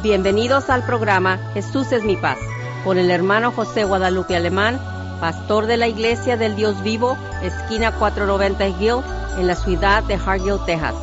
Bienvenidos 0.00 0.70
al 0.70 0.86
programa 0.86 1.38
Jesús 1.54 1.90
es 1.90 2.04
mi 2.04 2.16
paz, 2.16 2.38
con 2.84 2.98
el 2.98 3.10
hermano 3.10 3.50
José 3.50 3.82
Guadalupe 3.82 4.36
Alemán, 4.36 4.78
pastor 5.20 5.66
de 5.66 5.76
la 5.76 5.88
Iglesia 5.88 6.36
del 6.36 6.54
Dios 6.54 6.84
Vivo, 6.84 7.18
esquina 7.42 7.90
490 7.98 8.68
Hill, 8.80 9.02
en 9.40 9.48
la 9.48 9.56
ciudad 9.56 10.04
de 10.04 10.14
Hargill, 10.14 10.64
Texas. 10.66 10.94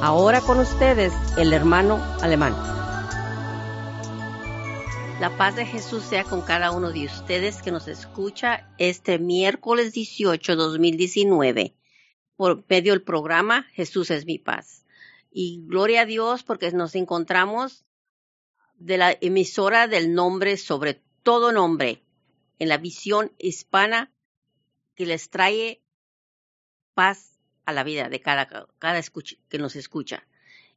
Ahora 0.00 0.40
con 0.40 0.58
ustedes, 0.60 1.12
el 1.36 1.52
hermano 1.52 2.02
Alemán. 2.22 2.54
La 5.20 5.36
paz 5.36 5.54
de 5.54 5.66
Jesús 5.66 6.02
sea 6.02 6.24
con 6.24 6.40
cada 6.40 6.70
uno 6.70 6.90
de 6.90 7.04
ustedes 7.04 7.60
que 7.60 7.70
nos 7.70 7.86
escucha 7.86 8.66
este 8.78 9.18
miércoles 9.18 9.92
18, 9.92 10.56
2019, 10.56 11.74
por 12.36 12.64
medio 12.66 12.94
del 12.94 13.02
programa 13.02 13.66
Jesús 13.74 14.10
es 14.10 14.24
mi 14.24 14.38
paz. 14.38 14.86
Y 15.30 15.66
gloria 15.66 16.00
a 16.00 16.06
Dios 16.06 16.42
porque 16.44 16.72
nos 16.72 16.94
encontramos 16.94 17.84
de 18.84 18.96
la 18.96 19.16
emisora 19.20 19.86
del 19.86 20.12
nombre 20.12 20.56
sobre 20.56 21.00
todo 21.22 21.52
nombre 21.52 22.02
en 22.58 22.68
la 22.68 22.78
visión 22.78 23.32
hispana 23.38 24.10
que 24.96 25.06
les 25.06 25.30
trae 25.30 25.80
paz 26.94 27.38
a 27.64 27.72
la 27.72 27.84
vida 27.84 28.08
de 28.08 28.20
cada, 28.20 28.48
cada 28.78 28.98
escucha, 28.98 29.36
que 29.48 29.58
nos 29.58 29.76
escucha. 29.76 30.26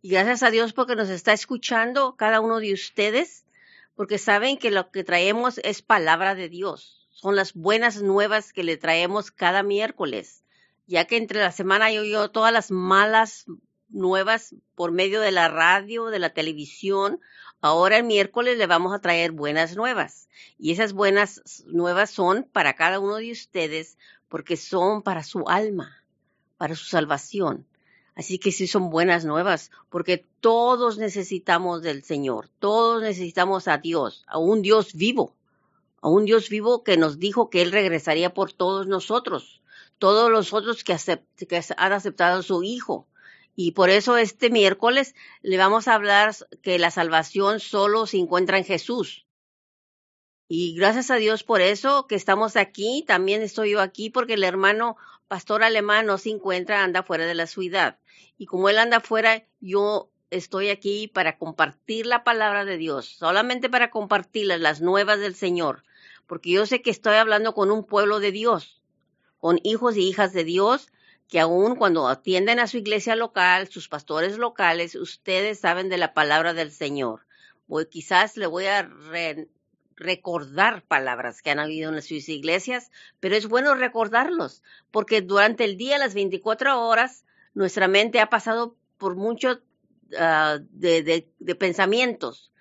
Y 0.04 0.10
gracias 0.10 0.44
a 0.44 0.52
Dios 0.52 0.74
porque 0.74 0.96
nos 0.96 1.10
está 1.10 1.34
escuchando 1.34 2.16
cada 2.16 2.42
uno 2.42 2.60
de 2.60 2.74
ustedes, 2.74 3.44
porque 3.96 4.20
saben 4.20 4.58
que 4.58 4.70
lo 4.70 4.92
que 4.92 5.04
traemos 5.04 5.60
es 5.64 5.82
palabra 5.82 6.36
de 6.36 6.48
Dios. 6.48 7.08
Son 7.10 7.36
las 7.36 7.54
buenas 7.54 8.04
nuevas 8.04 8.54
que 8.54 8.64
le 8.64 8.78
traemos 8.78 9.32
cada 9.32 9.64
miércoles, 9.64 10.44
ya 10.86 11.06
que 11.06 11.18
entre 11.18 11.40
la 11.40 11.52
semana 11.52 11.92
yo 11.92 12.02
oigo 12.02 12.30
todas 12.30 12.54
las 12.54 12.70
malas 12.70 13.46
nuevas 13.90 14.54
por 14.76 14.92
medio 14.92 15.22
de 15.22 15.32
la 15.32 15.48
radio, 15.48 16.08
de 16.08 16.20
la 16.20 16.34
televisión 16.34 17.20
Ahora 17.62 17.98
el 17.98 18.04
miércoles 18.04 18.58
le 18.58 18.68
vamos 18.68 18.94
a 18.94 19.00
traer 19.00 19.32
buenas 19.32 19.76
nuevas. 19.76 20.30
Y 20.58 20.72
esas 20.72 20.94
buenas 20.94 21.64
nuevas 21.68 22.12
son 22.12 22.44
para 22.52 22.76
cada 22.76 23.00
uno 23.00 23.16
de 23.16 23.32
ustedes 23.32 23.98
porque 24.28 24.58
son 24.58 25.02
para 25.02 25.24
su 25.24 25.48
alma, 25.48 26.04
para 26.58 26.76
su 26.76 26.86
salvación. 26.86 27.66
Así 28.16 28.40
que 28.40 28.52
sí 28.52 28.66
son 28.66 28.90
buenas 28.90 29.26
nuevas, 29.26 29.72
porque 29.90 30.26
todos 30.40 30.98
necesitamos 30.98 31.82
del 31.82 32.04
Señor, 32.04 32.50
todos 32.60 33.02
necesitamos 33.02 33.68
a 33.68 33.78
Dios, 33.78 34.24
a 34.28 34.38
un 34.38 34.62
Dios 34.62 34.94
vivo, 34.94 35.36
a 36.02 36.08
un 36.08 36.24
Dios 36.24 36.48
vivo 36.48 36.84
que 36.84 36.96
nos 36.96 37.20
dijo 37.20 37.50
que 37.50 37.62
Él 37.62 37.74
regresaría 37.74 38.34
por 38.34 38.54
todos 38.54 38.88
nosotros, 38.88 39.62
todos 40.00 40.32
los 40.32 40.54
otros 40.54 40.86
que, 40.86 40.94
han 41.78 41.94
aceptado 41.94 42.40
a 42.40 42.44
su 42.44 42.64
Hijo. 42.64 43.06
Y 43.56 43.72
por 43.72 43.90
eso 43.90 44.18
este 44.18 44.50
miércoles 44.50 45.16
le 45.42 45.58
vamos 45.58 45.88
a 45.88 45.96
hablar 45.96 46.36
que 46.62 46.78
la 46.78 46.92
salvación 46.92 47.60
solo 47.60 48.06
se 48.06 48.18
encuentra 48.18 48.58
en 48.58 48.66
Jesús. 48.66 49.26
Y 50.48 50.76
gracias 50.76 51.10
a 51.10 51.16
Dios 51.16 51.44
por 51.44 51.62
eso 51.62 52.06
que 52.06 52.16
estamos 52.16 52.56
aquí. 52.58 53.04
También 53.08 53.42
estoy 53.42 53.72
yo 53.72 53.82
aquí 53.82 54.10
porque 54.10 54.34
el 54.34 54.44
hermano 54.44 54.98
pastor 55.28 55.64
alemán 55.64 56.06
no 56.06 56.18
se 56.18 56.30
encuentra, 56.30 56.84
anda 56.84 57.02
fuera 57.02 57.26
de 57.26 57.34
la 57.34 57.48
ciudad. 57.48 57.98
Y 58.38 58.46
como 58.46 58.70
él 58.70 58.78
anda 58.78 59.00
fuera, 59.00 59.48
yo 59.60 60.12
estoy 60.30 60.70
aquí 60.70 61.08
para 61.08 61.38
compartir 61.38 62.06
la 62.06 62.24
palabra 62.24 62.66
de 62.66 62.78
Dios, 62.78 63.06
solamente 63.06 63.70
para 63.70 63.90
compartirles 63.90 64.60
las 64.60 64.82
nuevas 64.82 65.20
del 65.20 65.36
Señor, 65.36 65.84
porque 66.28 66.52
yo 66.52 66.66
sé 66.66 66.82
que 66.82 66.92
estoy 66.92 67.16
hablando 67.16 67.54
con 67.54 67.72
un 67.72 67.86
pueblo 67.86 68.20
de 68.20 68.32
Dios, 68.32 68.82
con 69.38 69.60
hijos 69.64 69.96
y 69.96 70.08
hijas 70.08 70.34
de 70.34 70.44
Dios 70.44 70.90
que 71.28 71.40
aún 71.40 71.76
cuando 71.76 72.08
atienden 72.08 72.60
a 72.60 72.68
su 72.68 72.78
iglesia 72.78 73.16
local, 73.16 73.68
sus 73.68 73.88
pastores 73.88 74.38
locales, 74.38 74.96
ustedes 74.96 75.60
saben 75.60 75.90
de 75.90 75.98
la 75.98 76.14
palabra 76.14 76.54
del 76.54 76.72
Señor. 76.72 77.26
Voy, 77.68 77.88
quizás 77.88 78.38
le 78.38 78.46
voy 78.46 78.66
a 78.68 78.90
recordar 79.96 80.84
palabras 80.84 81.42
que 81.42 81.50
han 81.50 81.60
habido 81.60 81.94
en 81.94 82.02
sus 82.02 82.30
iglesias, 82.30 82.92
pero 83.20 83.36
es 83.36 83.48
bueno 83.48 83.74
recordarlos, 83.74 84.62
porque 84.92 85.22
durante 85.22 85.64
el 85.64 85.78
día, 85.78 85.98
las 85.98 86.14
24 86.14 86.88
horas, 86.88 87.26
nuestra 87.54 87.88
mente 87.88 88.20
ha 88.20 88.30
pasado 88.30 88.76
por 88.98 89.16
muchos 89.16 89.62
ah, 90.20 90.60
de 90.62 91.56
pensamientos, 91.58 92.52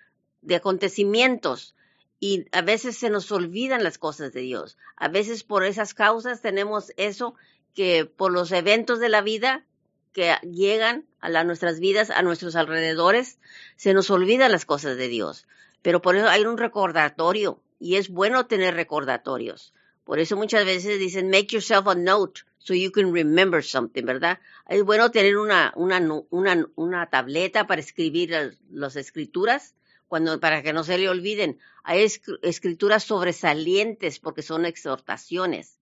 de 0.41 0.57
acontecimientos, 0.57 1.75
y 2.21 2.47
a 2.53 2.63
veces 2.63 2.97
se 2.97 3.11
nos 3.11 3.31
olvidan 3.33 3.85
las 3.85 3.99
cosas 3.99 4.33
de 4.33 4.41
Dios. 4.41 4.79
A 4.97 5.09
veces 5.09 5.45
por 5.45 5.63
esas 5.63 5.93
causas 5.93 6.41
tenemos 6.41 6.91
eso 6.97 7.35
que 7.75 8.05
por 8.07 8.33
los 8.33 8.53
eventos 8.53 9.01
de 9.01 9.09
la 9.09 9.21
vida 9.21 9.65
que 10.12 10.35
llegan 10.43 11.05
a 11.21 11.45
nuestras 11.45 11.81
vidas, 11.81 12.11
a 12.11 12.23
nuestros 12.23 12.55
alrededores, 12.55 13.39
se 13.77 13.95
nos 13.95 14.11
olvidan 14.11 14.53
las 14.53 14.65
cosas 14.65 14.97
de 14.97 15.09
Dios. 15.09 15.47
Pero 15.83 16.01
por 16.01 16.17
eso 16.17 16.29
hay 16.29 16.43
un 16.45 16.57
recordatorio 16.57 17.61
y 17.81 17.97
es 17.97 18.09
bueno 18.09 18.47
tener 18.47 18.75
recordatorios. 18.75 19.75
Por 20.05 20.19
eso 20.19 20.37
muchas 20.37 20.65
veces 20.65 20.99
dicen, 20.99 21.31
make 21.31 21.49
yourself 21.49 21.87
a 21.89 21.95
note 21.95 22.43
so 22.59 22.75
you 22.75 22.93
can 22.93 23.12
remember 23.12 23.62
something, 23.62 24.05
¿verdad? 24.05 24.39
Es 24.69 24.83
bueno 24.85 25.11
tener 25.11 25.37
una, 25.37 25.73
una, 25.77 26.01
una, 26.31 26.67
una 26.77 27.11
tableta 27.11 27.67
para 27.67 27.81
escribir 27.81 28.56
las 28.71 28.97
escrituras 28.97 29.75
cuando, 30.09 30.39
para 30.41 30.62
que 30.62 30.73
no 30.73 30.85
se 30.85 30.97
le 30.97 31.09
olviden. 31.09 31.59
Hay 31.83 32.06
escrituras 32.43 33.05
sobresalientes 33.05 34.21
porque 34.21 34.43
son 34.43 34.65
exhortaciones. 34.65 35.79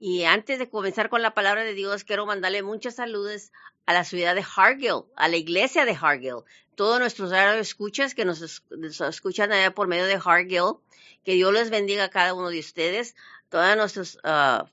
Y 0.00 0.24
antes 0.24 0.58
de 0.58 0.70
comenzar 0.70 1.08
con 1.08 1.22
la 1.22 1.34
palabra 1.34 1.64
de 1.64 1.74
Dios, 1.74 2.04
quiero 2.04 2.24
mandarle 2.24 2.62
muchos 2.62 2.94
saludos 2.94 3.50
a 3.84 3.92
la 3.92 4.04
ciudad 4.04 4.34
de 4.36 4.44
Hargill, 4.56 5.04
a 5.16 5.28
la 5.28 5.36
iglesia 5.36 5.84
de 5.84 5.96
Hargill, 6.00 6.44
todos 6.76 7.00
nuestros 7.00 7.32
escuchas 7.32 8.14
que 8.14 8.24
nos, 8.24 8.62
escuchan 9.00 9.50
allá 9.50 9.74
por 9.74 9.88
medio 9.88 10.04
de 10.04 10.20
Hargill, 10.24 10.76
que 11.24 11.32
Dios 11.32 11.52
les 11.52 11.70
bendiga 11.70 12.04
a 12.04 12.10
cada 12.10 12.34
uno 12.34 12.50
de 12.50 12.60
ustedes, 12.60 13.16
todos 13.48 13.76
nuestros 13.76 14.16
uh, 14.16 14.68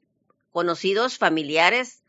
conocidos, 0.51 1.17
familiares, 1.17 2.03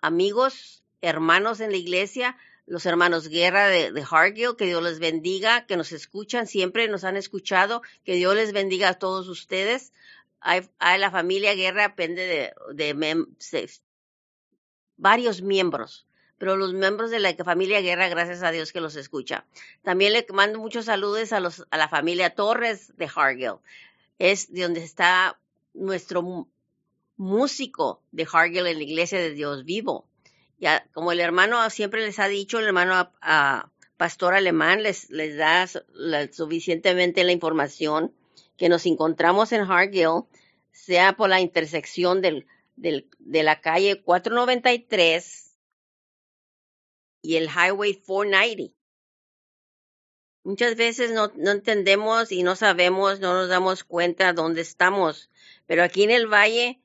amigos, 0.00 0.82
hermanos 1.02 1.60
en 1.60 1.70
la 1.70 1.76
iglesia, 1.76 2.38
los 2.66 2.86
hermanos 2.86 3.28
Guerra 3.28 3.68
de 3.68 4.06
Hargill, 4.10 4.56
que 4.56 4.64
Dios 4.64 4.82
les 4.82 5.00
bendiga, 5.00 5.66
que 5.66 5.76
nos 5.76 5.92
escuchan 5.92 6.46
siempre, 6.46 6.88
nos 6.88 7.04
han 7.04 7.18
escuchado, 7.18 7.82
que 8.04 8.14
Dios 8.14 8.34
les 8.34 8.54
bendiga 8.54 8.88
a 8.88 8.98
todos 8.98 9.28
ustedes 9.28 9.92
hay, 10.44 10.68
la 10.98 11.10
familia 11.10 11.54
Guerra 11.54 11.88
depende 11.88 12.52
de, 12.74 13.28
varios 14.96 15.40
miembros, 15.40 16.06
pero 16.36 16.56
los 16.56 16.74
miembros 16.74 17.10
de 17.10 17.18
la 17.18 17.34
familia 17.42 17.80
Guerra, 17.80 18.08
gracias 18.08 18.42
a 18.42 18.50
Dios 18.50 18.70
que 18.70 18.82
los 18.82 18.94
escucha. 18.94 19.46
También 19.82 20.12
le 20.12 20.26
mando 20.34 20.58
muchos 20.58 20.84
saludos 20.84 21.32
a, 21.32 21.40
los, 21.40 21.66
a 21.70 21.78
la 21.78 21.88
familia 21.88 22.34
Torres 22.34 22.92
de 22.98 23.08
Hargill. 23.12 23.54
Es 24.18 24.52
de 24.52 24.62
donde 24.62 24.84
está 24.84 25.40
nuestro 25.72 26.46
músico 27.16 28.02
de 28.12 28.28
Hargill 28.30 28.66
en 28.66 28.76
la 28.76 28.84
iglesia 28.84 29.18
de 29.18 29.30
Dios 29.30 29.64
vivo. 29.64 30.06
Ya, 30.58 30.86
como 30.92 31.12
el 31.12 31.20
hermano 31.20 31.70
siempre 31.70 32.04
les 32.04 32.18
ha 32.18 32.28
dicho, 32.28 32.58
el 32.58 32.66
hermano 32.66 33.10
a, 33.22 33.70
pastor 33.96 34.34
alemán 34.34 34.82
les, 34.82 35.08
les 35.08 35.38
da 35.38 35.66
suficientemente 36.30 37.24
la 37.24 37.32
información 37.32 38.12
que 38.56 38.68
nos 38.68 38.86
encontramos 38.86 39.52
en 39.52 39.62
Hargill, 39.62 40.24
sea 40.72 41.14
por 41.16 41.28
la 41.28 41.40
intersección 41.40 42.20
del, 42.20 42.46
de 42.76 43.42
la 43.42 43.60
calle 43.60 44.02
493 44.02 45.56
y 47.22 47.36
el 47.36 47.48
Highway 47.48 47.94
490. 47.94 48.74
Muchas 50.44 50.76
veces 50.76 51.10
no, 51.12 51.32
no 51.36 51.52
entendemos 51.52 52.30
y 52.30 52.42
no 52.42 52.54
sabemos, 52.54 53.18
no 53.20 53.32
nos 53.32 53.48
damos 53.48 53.82
cuenta 53.82 54.34
dónde 54.34 54.60
estamos, 54.60 55.30
pero 55.66 55.82
aquí 55.82 56.02
en 56.02 56.10
el 56.10 56.26
valle 56.26 56.82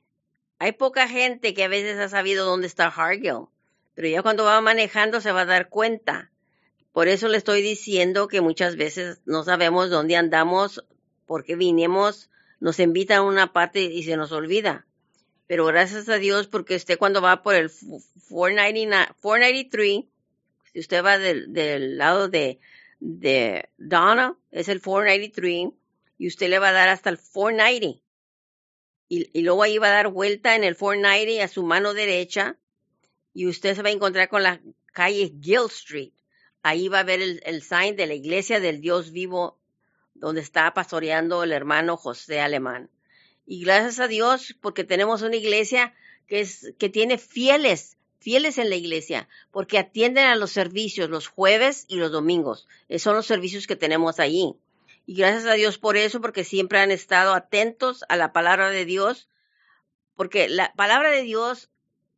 hay 0.60 0.72
poca 0.72 1.10
gente 1.10 1.54
que 1.54 1.66
a 1.66 1.68
veces 1.68 1.98
ha 2.00 2.08
sabido 2.08 2.46
dónde 2.46 2.68
está 2.68 2.88
Hargill, 2.88 3.48
pero 3.96 4.08
ya 4.08 4.22
cuando 4.22 4.46
va 4.46 4.62
manejando 4.62 5.20
se 5.20 5.34
va 5.34 5.42
a 5.42 5.46
dar 5.46 5.68
cuenta. 5.68 6.32
Por 6.94 7.08
eso 7.08 7.28
le 7.28 7.38
estoy 7.38 7.62
diciendo 7.62 8.28
que 8.28 8.42
muchas 8.42 8.76
veces 8.78 9.22
no 9.26 9.44
sabemos 9.44 9.90
dónde 9.90 10.16
andamos 10.16 10.86
porque 11.30 11.56
vinimos, 11.56 12.32
nos 12.60 12.80
invita 12.80 13.18
a 13.18 13.22
una 13.22 13.54
parte 13.54 13.82
y 13.82 14.02
se 14.02 14.18
nos 14.18 14.32
olvida. 14.32 14.88
Pero 15.46 15.68
gracias 15.68 16.10
a 16.10 16.18
Dios 16.18 16.48
porque 16.48 16.76
usted 16.76 16.98
cuando 16.98 17.22
va 17.22 17.44
por 17.44 17.54
el 17.54 17.70
493, 18.30 20.06
si 20.74 20.80
usted 20.80 21.06
va 21.06 21.20
del, 21.20 22.00
lado 22.00 22.30
de, 22.30 22.60
de 23.00 23.70
Donna, 23.78 24.40
es 24.50 24.70
el 24.70 24.82
493, 24.82 25.70
y 26.18 26.28
usted 26.28 26.50
le 26.50 26.58
va 26.58 26.70
a 26.70 26.74
dar 26.74 26.90
hasta 26.90 27.12
el 27.12 27.20
490. 27.20 28.02
Y, 29.08 29.30
y, 29.32 29.44
luego 29.44 29.62
ahí 29.62 29.78
va 29.78 29.90
a 29.90 29.92
dar 29.92 30.08
vuelta 30.08 30.56
en 30.56 30.64
el 30.64 30.76
490 30.76 31.44
a 31.44 31.48
su 31.48 31.62
mano 31.62 31.94
derecha 31.94 32.58
y 33.36 33.46
usted 33.46 33.76
se 33.76 33.84
va 33.84 33.90
a 33.90 33.92
encontrar 33.92 34.30
con 34.30 34.42
la 34.42 34.64
calle 34.94 35.32
Gill 35.40 35.68
Street. 35.68 36.14
Ahí 36.64 36.88
va 36.88 37.02
a 37.02 37.04
ver 37.04 37.22
el, 37.22 37.40
el 37.46 37.62
sign 37.62 37.96
de 37.96 38.08
la 38.08 38.16
iglesia 38.16 38.60
del 38.60 38.82
Dios 38.82 39.12
vivo 39.12 39.59
donde 40.20 40.42
está 40.42 40.74
pastoreando 40.74 41.44
el 41.44 41.52
hermano 41.52 41.98
José 41.98 42.42
Alemán. 42.42 42.90
Y 43.46 43.64
gracias 43.64 44.00
a 44.00 44.08
Dios, 44.08 44.56
porque 44.62 44.84
tenemos 44.84 45.22
una 45.22 45.36
iglesia 45.36 45.94
que, 46.28 46.42
es, 46.42 46.74
que 46.78 46.90
tiene 46.90 47.18
fieles, 47.18 47.98
fieles 48.20 48.58
en 48.58 48.70
la 48.70 48.76
iglesia, 48.76 49.28
porque 49.52 49.80
atienden 49.80 50.26
a 50.26 50.36
los 50.36 50.52
servicios 50.52 51.10
los 51.10 51.28
jueves 51.28 51.86
y 51.88 51.96
los 51.96 52.12
domingos. 52.12 52.68
Esos 52.90 53.04
son 53.04 53.16
los 53.16 53.26
servicios 53.26 53.66
que 53.66 53.76
tenemos 53.76 54.20
allí. 54.20 54.56
Y 55.06 55.16
gracias 55.16 55.46
a 55.46 55.54
Dios 55.54 55.80
por 55.80 55.98
eso, 55.98 56.22
porque 56.22 56.44
siempre 56.44 56.80
han 56.80 56.92
estado 56.92 57.34
atentos 57.34 58.06
a 58.10 58.16
la 58.16 58.32
palabra 58.32 58.70
de 58.70 58.86
Dios, 58.86 59.28
porque 60.16 60.48
la 60.50 60.72
palabra 60.74 61.10
de 61.10 61.24
Dios 61.24 61.70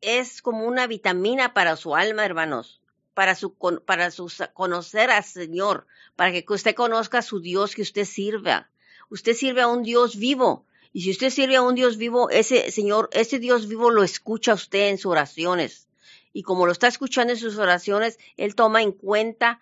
es 0.02 0.42
como 0.42 0.66
una 0.66 0.88
vitamina 0.88 1.54
para 1.54 1.78
su 1.78 1.96
alma, 1.96 2.26
hermanos, 2.26 2.81
para 3.22 3.36
su 3.36 3.54
para 3.86 4.10
su, 4.10 4.32
conocer 4.56 5.12
al 5.12 5.24
Señor, 5.24 5.86
para 6.16 6.32
que 6.32 6.44
usted 6.48 6.74
conozca 6.74 7.20
a 7.20 7.22
su 7.22 7.40
Dios 7.40 7.76
que 7.76 7.84
usted 7.84 8.06
sirva. 8.06 8.72
Usted 9.12 9.36
sirve 9.36 9.62
a 9.62 9.68
un 9.68 9.84
Dios 9.84 10.16
vivo, 10.16 10.66
y 10.92 11.04
si 11.04 11.12
usted 11.12 11.30
sirve 11.30 11.56
a 11.56 11.62
un 11.62 11.76
Dios 11.76 11.98
vivo, 11.98 12.32
ese 12.32 12.72
Señor, 12.72 13.12
ese 13.12 13.38
Dios 13.38 13.68
vivo 13.68 13.92
lo 13.92 14.02
escucha 14.02 14.54
a 14.54 14.56
usted 14.56 14.90
en 14.90 14.98
sus 14.98 15.12
oraciones. 15.12 15.88
Y 16.34 16.42
como 16.42 16.66
lo 16.66 16.72
está 16.72 16.88
escuchando 16.88 17.32
en 17.32 17.38
sus 17.38 17.60
oraciones, 17.60 18.18
Él 18.38 18.56
toma 18.56 18.82
en 18.82 18.92
cuenta 18.92 19.60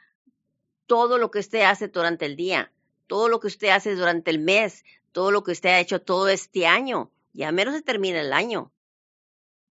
todo 0.87 1.17
lo 1.17 1.29
que 1.29 1.39
usted 1.39 1.63
hace 1.63 1.89
durante 1.89 2.27
el 2.27 2.37
día, 2.37 2.71
todo 3.07 3.27
lo 3.27 3.41
que 3.41 3.47
usted 3.47 3.71
hace 3.71 3.93
durante 3.93 4.31
el 4.31 4.39
mes, 4.39 4.85
todo 5.11 5.31
lo 5.31 5.43
que 5.43 5.51
usted 5.51 5.67
ha 5.67 5.81
hecho 5.81 6.01
todo 6.01 6.29
este 6.29 6.65
año. 6.65 7.11
Ya 7.33 7.51
menos 7.51 7.75
se 7.75 7.81
termina 7.81 8.21
el 8.21 8.31
año. 8.31 8.71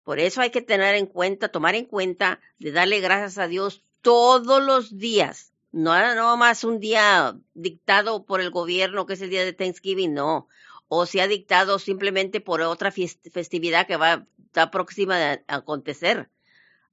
Por 0.06 0.19
eso 0.19 0.40
hay 0.40 0.52
que 0.52 0.62
tener 0.62 0.94
en 0.96 1.07
cuenta, 1.07 1.50
tomar 1.50 1.74
en 1.74 1.86
cuenta 1.86 2.40
de 2.60 2.72
darle 2.72 3.02
gracias 3.02 3.40
a 3.40 3.48
Dios 3.48 3.84
todos 4.02 4.63
los 4.63 4.98
días. 5.00 5.52
No, 5.72 6.13
no 6.13 6.38
más 6.38 6.63
un 6.63 6.80
día 6.80 7.36
dictado 7.56 8.24
por 8.24 8.40
el 8.40 8.52
gobierno, 8.52 9.07
que 9.07 9.13
es 9.13 9.22
el 9.22 9.31
día 9.31 9.44
de 9.44 9.52
Thanksgiving, 9.52 10.13
no. 10.13 10.48
O 10.88 11.07
se 11.07 11.22
ha 11.22 11.28
dictado 11.28 11.80
simplemente 11.80 12.40
por 12.40 12.62
otra 12.62 12.92
festividad 12.92 13.88
que 13.88 13.98
va 13.98 14.13
a 14.13 14.28
estar 14.46 14.69
próxima 14.69 15.34
a 15.34 15.42
acontecer. 15.48 16.30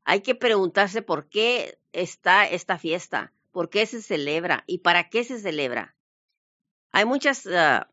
Hay 0.05 0.23
que 0.23 0.35
preguntarse 0.35 1.03
por 1.03 1.29
qué 1.29 1.79
está 1.93 2.47
esta 2.47 2.79
fiesta, 2.79 3.31
por 3.53 3.69
qué 3.69 3.85
se 3.85 4.01
celebra 4.01 4.65
y 4.67 4.79
para 4.79 5.11
qué 5.11 5.23
se 5.23 5.39
celebra. 5.39 5.95
Hay 6.93 7.05
muchas 7.05 7.45
uh, 7.45 7.85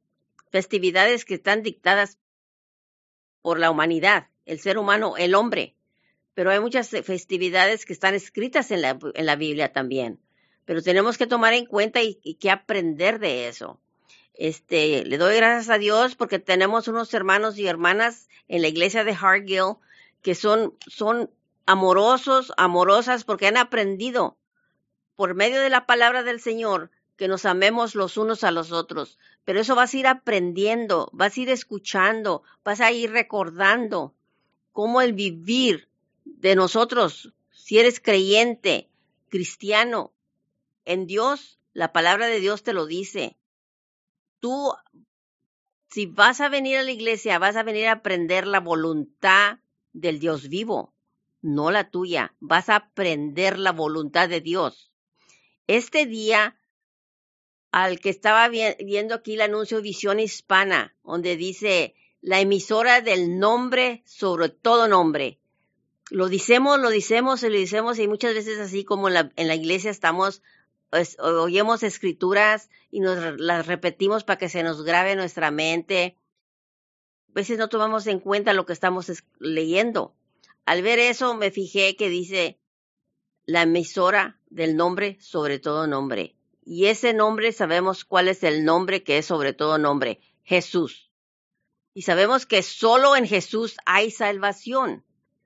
festividades 0.49 1.25
que 1.25 1.35
están 1.35 1.61
dictadas 1.61 2.17
por 3.41 3.59
la 3.59 3.69
humanidad, 3.69 4.28
el 4.49 4.59
ser 4.59 4.79
humano, 4.79 5.15
el 5.15 5.35
hombre, 5.35 5.75
pero 6.33 6.49
hay 6.49 6.59
muchas 6.59 6.89
festividades 6.89 7.85
que 7.85 7.93
están 7.93 8.15
escritas 8.15 8.71
en 8.71 8.81
la, 8.81 8.97
en 9.13 9.25
la 9.25 9.35
Biblia 9.35 9.71
también. 9.71 10.19
Pero 10.65 10.81
tenemos 10.81 11.19
que 11.19 11.27
tomar 11.27 11.53
en 11.53 11.67
cuenta 11.67 12.01
y, 12.01 12.15
que 12.15 12.49
aprender 12.49 13.19
de 13.19 13.47
eso. 13.47 13.79
Este, 14.33 15.05
le 15.05 15.17
doy 15.17 15.35
gracias 15.35 15.69
a 15.69 15.77
Dios 15.77 16.15
porque 16.15 16.39
tenemos 16.39 16.87
unos 16.87 17.13
hermanos 17.13 17.59
y 17.59 17.67
hermanas 17.67 18.27
en 18.47 18.63
la 18.63 18.69
iglesia 18.69 19.03
de 19.03 19.13
Hargill 19.13 19.75
que 20.23 20.33
son, 20.33 20.75
son 20.87 21.29
amorosos, 21.67 22.51
amorosas, 22.57 23.25
porque 23.25 23.47
han 23.47 23.57
aprendido 23.57 24.37
por 25.15 25.35
medio 25.35 25.61
de 25.61 25.69
la 25.69 25.85
palabra 25.85 26.23
del 26.23 26.39
Señor 26.39 26.89
que 27.17 27.27
nos 27.27 27.45
amemos 27.45 27.93
los 27.93 28.17
unos 28.17 28.43
a 28.43 28.51
los 28.51 28.71
otros. 28.71 29.19
Pero 29.45 29.59
eso 29.59 29.75
vas 29.75 29.93
a 29.93 29.97
ir 29.97 30.07
aprendiendo, 30.07 31.09
vas 31.13 31.37
a 31.37 31.39
ir 31.41 31.49
escuchando, 31.49 32.41
vas 32.63 32.81
a 32.81 32.91
ir 32.91 33.11
recordando 33.11 34.15
cómo 34.79 35.01
el 35.01 35.11
vivir 35.11 35.89
de 36.23 36.55
nosotros, 36.55 37.33
si 37.51 37.79
eres 37.79 37.99
creyente, 37.99 38.89
cristiano, 39.27 40.13
en 40.85 41.05
Dios, 41.05 41.59
la 41.73 41.91
palabra 41.91 42.27
de 42.27 42.39
Dios 42.39 42.63
te 42.63 42.71
lo 42.71 42.85
dice. 42.85 43.35
Tú, 44.39 44.71
si 45.89 46.05
vas 46.05 46.39
a 46.39 46.47
venir 46.47 46.77
a 46.77 46.83
la 46.83 46.91
iglesia, 46.91 47.39
vas 47.39 47.57
a 47.57 47.63
venir 47.63 47.87
a 47.87 47.91
aprender 47.91 48.47
la 48.47 48.61
voluntad 48.61 49.59
del 49.91 50.17
Dios 50.17 50.47
vivo 50.47 50.93
no 51.41 51.71
la 51.71 51.89
tuya. 51.89 52.33
Vas 52.39 52.69
a 52.69 52.77
aprender 52.77 53.59
la 53.59 53.73
voluntad 53.73 54.29
de 54.29 54.39
Dios. 54.39 54.93
Este 55.67 56.05
día, 56.05 56.57
al 57.73 57.99
que 57.99 58.11
estaba 58.11 58.47
viendo 58.47 59.13
aquí 59.13 59.33
el 59.33 59.41
anuncio 59.41 59.81
Visión 59.81 60.21
Hispana, 60.21 60.95
donde 61.03 61.35
dice 61.35 61.95
la 62.21 62.39
emisora 62.39 63.01
del 63.01 63.39
nombre 63.39 64.03
sobre 64.05 64.49
todo 64.49 64.87
nombre. 64.87 65.39
Lo 66.09 66.27
decimos, 66.27 66.79
lo 66.79 66.89
decimos 66.89 67.43
y 67.43 67.49
lo 67.49 67.57
decimos 67.57 67.99
y 67.99 68.07
muchas 68.07 68.33
veces 68.33 68.59
así 68.59 68.83
como 68.83 69.07
en 69.07 69.13
la, 69.13 69.31
en 69.35 69.47
la 69.47 69.55
iglesia 69.55 69.91
estamos, 69.91 70.41
pues, 70.89 71.17
oímos 71.19 71.83
escrituras 71.83 72.69
y 72.89 72.99
nos 72.99 73.39
las 73.39 73.67
repetimos 73.67 74.23
para 74.23 74.37
que 74.37 74.49
se 74.49 74.63
nos 74.63 74.83
grabe 74.83 75.11
en 75.11 75.19
nuestra 75.19 75.51
mente. 75.51 76.17
A 77.29 77.33
veces 77.33 77.57
no 77.57 77.69
tomamos 77.69 78.07
en 78.07 78.19
cuenta 78.19 78.53
lo 78.53 78.65
que 78.65 78.73
estamos 78.73 79.11
leyendo. 79.37 80.15
Al 80.65 80.81
ver 80.81 80.99
eso 80.99 81.35
me 81.35 81.51
fijé 81.51 81.95
que 81.95 82.09
dice 82.09 82.59
la 83.45 83.63
emisora 83.63 84.39
del 84.49 84.75
nombre 84.75 85.17
sobre 85.21 85.59
todo 85.59 85.87
nombre. 85.87 86.35
Y 86.65 86.85
ese 86.85 87.13
nombre 87.13 87.51
sabemos 87.51 88.03
cuál 88.03 88.27
es 88.27 88.43
el 88.43 88.65
nombre 88.65 89.03
que 89.03 89.19
es 89.19 89.25
sobre 89.25 89.53
todo 89.53 89.77
nombre, 89.77 90.19
Jesús. 90.43 91.08
Y 91.99 92.03
sabemos 92.03 92.45
que 92.45 92.63
solo 92.63 93.17
en 93.17 93.27
Jesús 93.27 93.75
hay 93.85 94.09
salvación. 94.09 95.03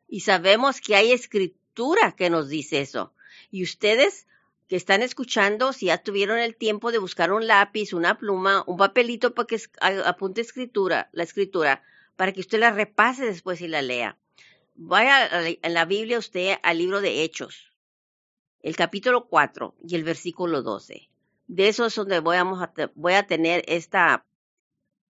Y 0.07 0.19
sabemos 0.19 0.81
que 0.81 0.95
hay 0.95 1.11
escritura 1.11 2.13
que 2.15 2.29
nos 2.29 2.47
dice 2.47 2.79
eso. 2.79 3.11
Y 3.49 3.63
ustedes 3.63 4.27
que 4.67 4.75
están 4.75 5.01
escuchando, 5.01 5.73
si 5.73 5.87
ya 5.87 6.03
tuvieron 6.03 6.37
el 6.37 6.55
tiempo 6.55 6.91
de 6.91 6.99
buscar 6.99 7.33
un 7.33 7.47
lápiz, 7.47 7.91
una 7.91 8.19
pluma, 8.19 8.63
un 8.67 8.77
papelito 8.77 9.33
para 9.33 9.47
que 9.47 9.59
apunte 10.05 10.41
escritura, 10.41 11.09
la 11.11 11.23
escritura, 11.23 11.81
para 12.17 12.33
que 12.33 12.41
usted 12.41 12.59
la 12.59 12.69
repase 12.69 13.25
después 13.25 13.59
y 13.61 13.67
la 13.67 13.81
lea. 13.81 14.19
Vaya 14.75 15.27
en 15.59 15.73
la 15.73 15.85
Biblia 15.85 16.19
usted 16.19 16.57
al 16.61 16.77
libro 16.77 17.01
de 17.01 17.23
Hechos, 17.23 17.73
el 18.59 18.75
capítulo 18.75 19.25
4 19.25 19.73
y 19.87 19.95
el 19.95 20.03
versículo 20.03 20.61
12. 20.61 21.09
De 21.47 21.67
eso 21.67 21.87
es 21.87 21.95
donde 21.95 22.19
voy 22.19 22.37
a, 22.37 22.43
voy 22.93 23.13
a 23.13 23.25
tener 23.25 23.63
esta 23.67 24.27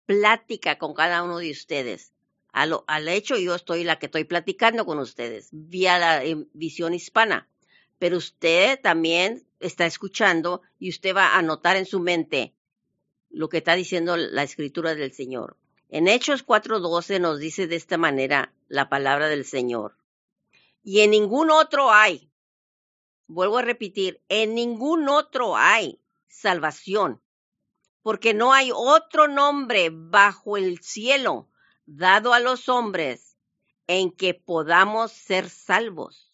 plática 0.06 0.78
con 0.78 0.94
cada 0.94 1.22
uno 1.22 1.38
de 1.38 1.50
ustedes. 1.50 2.12
Al, 2.52 2.81
al, 2.87 3.08
hecho, 3.08 3.37
yo 3.37 3.54
estoy 3.54 3.84
la 3.84 3.99
que 3.99 4.06
estoy 4.06 4.25
platicando 4.25 4.84
con 4.84 4.99
ustedes 4.99 5.49
vía 5.52 5.99
la 5.99 6.25
eh, 6.25 6.37
visión 6.52 6.93
hispana, 6.93 7.49
pero 7.99 8.19
usted 8.19 8.78
también 8.81 9.46
está 9.60 9.87
escuchando 9.87 10.60
y 10.78 10.90
usted 10.90 11.16
va 11.16 11.28
a 11.28 11.38
anotar 11.38 11.76
en 11.76 11.87
su 11.87 12.00
mente 12.00 12.52
lo 13.31 13.49
que 13.49 13.58
está 13.58 13.75
diciendo 13.75 14.16
la 14.16 14.43
escritura 14.43 14.94
del 14.94 15.12
Señor. 15.12 15.56
En 15.88 16.08
Hechos 16.08 16.44
4:12 16.44 17.20
nos 17.20 17.38
dice 17.38 17.66
de 17.66 17.76
esta 17.76 17.96
manera 17.96 18.52
la 18.69 18.88
palabra 18.88 19.28
del 19.28 19.44
Señor. 19.44 19.96
Y 20.82 21.00
en 21.00 21.10
ningún 21.10 21.50
otro 21.50 21.93
hay, 21.93 22.31
vuelvo 23.26 23.58
a 23.58 23.62
repetir, 23.62 24.20
en 24.28 24.54
ningún 24.54 25.08
otro 25.08 25.56
hay 25.56 26.00
salvación, 26.28 27.22
porque 28.02 28.35
no 28.35 28.52
hay 28.52 28.71
otro 28.75 29.28
nombre 29.28 29.90
bajo 29.92 30.56
el 30.56 30.80
cielo 30.80 31.49
dado 31.87 32.35
a 32.35 32.40
los 32.40 32.68
hombres 32.68 33.37
en 33.87 34.11
que 34.11 34.35
podamos 34.35 35.12
ser 35.12 35.49
salvos. 35.49 36.32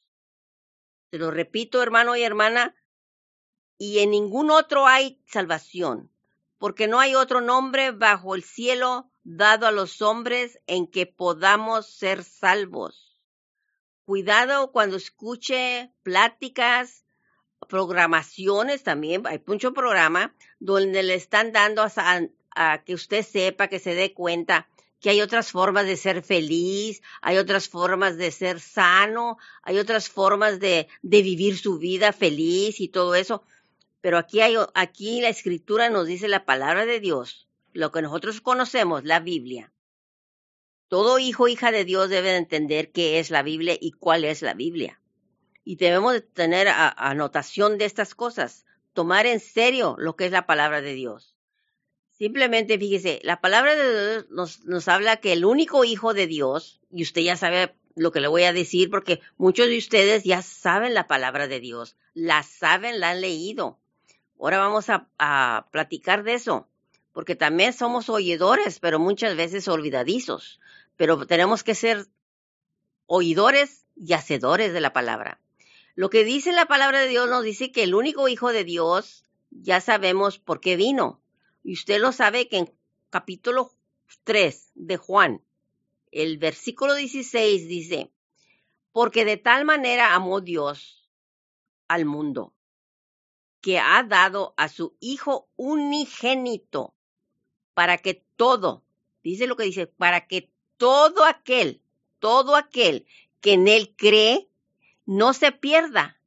Te 1.10 1.18
lo 1.18 1.30
repito, 1.30 1.82
hermano 1.82 2.16
y 2.16 2.22
hermana, 2.22 2.74
y 3.78 4.00
en 4.00 4.10
ningún 4.10 4.50
otro 4.50 4.86
hay 4.86 5.22
salvación, 5.26 6.10
porque 6.58 6.88
no 6.88 7.00
hay 7.00 7.14
otro 7.14 7.40
nombre 7.40 7.92
bajo 7.92 8.34
el 8.34 8.42
cielo 8.42 9.10
dado 9.22 9.66
a 9.66 9.70
los 9.70 10.02
hombres 10.02 10.58
en 10.66 10.86
que 10.86 11.06
podamos 11.06 11.86
ser 11.86 12.24
salvos. 12.24 13.20
Cuidado 14.04 14.72
cuando 14.72 14.96
escuche 14.96 15.92
pláticas, 16.02 17.04
programaciones 17.68 18.82
también, 18.82 19.26
hay 19.26 19.42
mucho 19.46 19.72
programa 19.72 20.34
donde 20.60 21.02
le 21.02 21.14
están 21.14 21.52
dando 21.52 21.82
a, 21.82 22.78
que 22.84 22.94
usted 22.94 23.24
sepa, 23.24 23.68
que 23.68 23.78
se 23.78 23.94
dé 23.94 24.12
cuenta 24.12 24.68
que 25.00 25.10
hay 25.10 25.20
otras 25.20 25.52
formas 25.52 25.86
de 25.86 25.96
ser 25.96 26.22
feliz, 26.22 27.02
hay 27.22 27.38
otras 27.38 27.68
formas 27.68 28.16
de 28.16 28.32
ser 28.32 28.58
sano, 28.58 29.38
hay 29.62 29.78
otras 29.78 30.08
formas 30.08 30.58
de, 30.58 30.88
de 31.02 31.22
vivir 31.22 31.56
su 31.56 31.78
vida 31.78 32.12
feliz 32.12 32.80
y 32.80 32.88
todo 32.88 33.14
eso. 33.14 33.44
Pero 34.00 34.18
aquí 34.18 34.40
hay, 34.40 34.56
aquí 34.74 35.20
la 35.20 35.28
escritura 35.28 35.88
nos 35.88 36.06
dice 36.06 36.26
la 36.26 36.44
palabra 36.44 36.84
de 36.84 36.98
Dios 36.98 37.48
lo 37.72 37.92
que 37.92 38.02
nosotros 38.02 38.40
conocemos, 38.40 39.04
la 39.04 39.20
Biblia. 39.20 39.72
Todo 40.88 41.18
hijo 41.18 41.48
hija 41.48 41.70
de 41.70 41.84
Dios 41.84 42.08
debe 42.08 42.36
entender 42.36 42.90
qué 42.90 43.18
es 43.18 43.30
la 43.30 43.42
Biblia 43.42 43.76
y 43.78 43.92
cuál 43.92 44.24
es 44.24 44.42
la 44.42 44.54
Biblia. 44.54 45.00
Y 45.68 45.76
debemos 45.76 46.22
tener 46.32 46.66
anotación 46.66 47.76
de 47.76 47.84
estas 47.84 48.14
cosas, 48.14 48.64
tomar 48.94 49.26
en 49.26 49.38
serio 49.38 49.96
lo 49.98 50.16
que 50.16 50.24
es 50.24 50.32
la 50.32 50.46
palabra 50.46 50.80
de 50.80 50.94
Dios. 50.94 51.36
Simplemente 52.10 52.78
fíjese, 52.78 53.20
la 53.22 53.42
palabra 53.42 53.76
de 53.76 54.22
Dios 54.30 54.60
nos, 54.64 54.88
habla 54.88 55.18
que 55.18 55.34
el 55.34 55.44
único 55.44 55.84
hijo 55.84 56.14
de 56.14 56.26
Dios, 56.26 56.80
y 56.90 57.02
usted 57.02 57.20
ya 57.20 57.36
sabe 57.36 57.74
lo 57.96 58.12
que 58.12 58.20
le 58.20 58.28
voy 58.28 58.44
a 58.44 58.54
decir 58.54 58.88
porque 58.88 59.20
muchos 59.36 59.66
de 59.66 59.76
ustedes 59.76 60.24
ya 60.24 60.40
saben 60.40 60.94
la 60.94 61.06
palabra 61.06 61.48
de 61.48 61.60
Dios, 61.60 61.96
la 62.14 62.44
saben, 62.44 62.98
la 62.98 63.10
han 63.10 63.20
leído. 63.20 63.78
Ahora 64.40 64.56
vamos 64.56 64.86
a 64.88 65.68
platicar 65.70 66.22
de 66.22 66.32
eso 66.32 66.66
porque 67.12 67.36
también 67.36 67.74
somos 67.74 68.08
oidores, 68.08 68.80
pero 68.80 68.98
muchas 68.98 69.36
veces 69.36 69.68
olvidadizos. 69.68 70.60
Pero 70.96 71.26
tenemos 71.26 71.62
que 71.62 71.74
ser 71.74 72.06
oidores 73.04 73.84
y 73.96 74.14
hacedores 74.14 74.72
de 74.72 74.80
la 74.80 74.94
palabra. 74.94 75.38
Lo 75.98 76.10
que 76.10 76.22
dice 76.22 76.52
la 76.52 76.66
palabra 76.66 77.00
de 77.00 77.08
Dios 77.08 77.28
nos 77.28 77.42
dice 77.42 77.72
que 77.72 77.82
el 77.82 77.92
único 77.92 78.28
Hijo 78.28 78.52
de 78.52 78.62
Dios, 78.62 79.24
ya 79.50 79.80
sabemos 79.80 80.38
por 80.38 80.60
qué 80.60 80.76
vino. 80.76 81.20
Y 81.64 81.72
usted 81.72 82.00
lo 82.00 82.12
sabe 82.12 82.46
que 82.46 82.58
en 82.58 82.72
capítulo 83.10 83.72
3 84.22 84.70
de 84.76 84.96
Juan, 84.96 85.42
el 86.12 86.38
versículo 86.38 86.94
16 86.94 87.66
dice, 87.66 88.12
porque 88.92 89.24
de 89.24 89.38
tal 89.38 89.64
manera 89.64 90.14
amó 90.14 90.40
Dios 90.40 91.10
al 91.88 92.04
mundo, 92.04 92.54
que 93.60 93.80
ha 93.80 94.00
dado 94.04 94.54
a 94.56 94.68
su 94.68 94.96
Hijo 95.00 95.48
unigénito, 95.56 96.94
para 97.74 97.98
que 97.98 98.24
todo, 98.36 98.84
dice 99.24 99.48
lo 99.48 99.56
que 99.56 99.64
dice, 99.64 99.88
para 99.88 100.28
que 100.28 100.48
todo 100.76 101.24
aquel, 101.24 101.82
todo 102.20 102.54
aquel 102.54 103.04
que 103.40 103.54
en 103.54 103.66
él 103.66 103.96
cree, 103.96 104.47
no 105.08 105.32
se 105.32 105.52
pierda, 105.52 106.20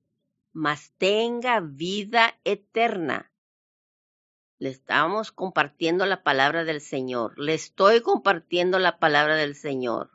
mas 0.54 0.92
tenga 0.98 1.60
vida 1.60 2.40
eterna. 2.44 3.32
Le 4.58 4.70
estamos 4.70 5.32
compartiendo 5.32 6.08
la 6.08 6.24
palabra 6.24 6.64
del 6.64 6.82
Señor. 6.82 7.38
Le 7.38 7.54
estoy 7.54 8.02
compartiendo 8.02 8.80
la 8.80 8.98
palabra 8.98 9.36
del 9.36 9.54
Señor. 9.54 10.10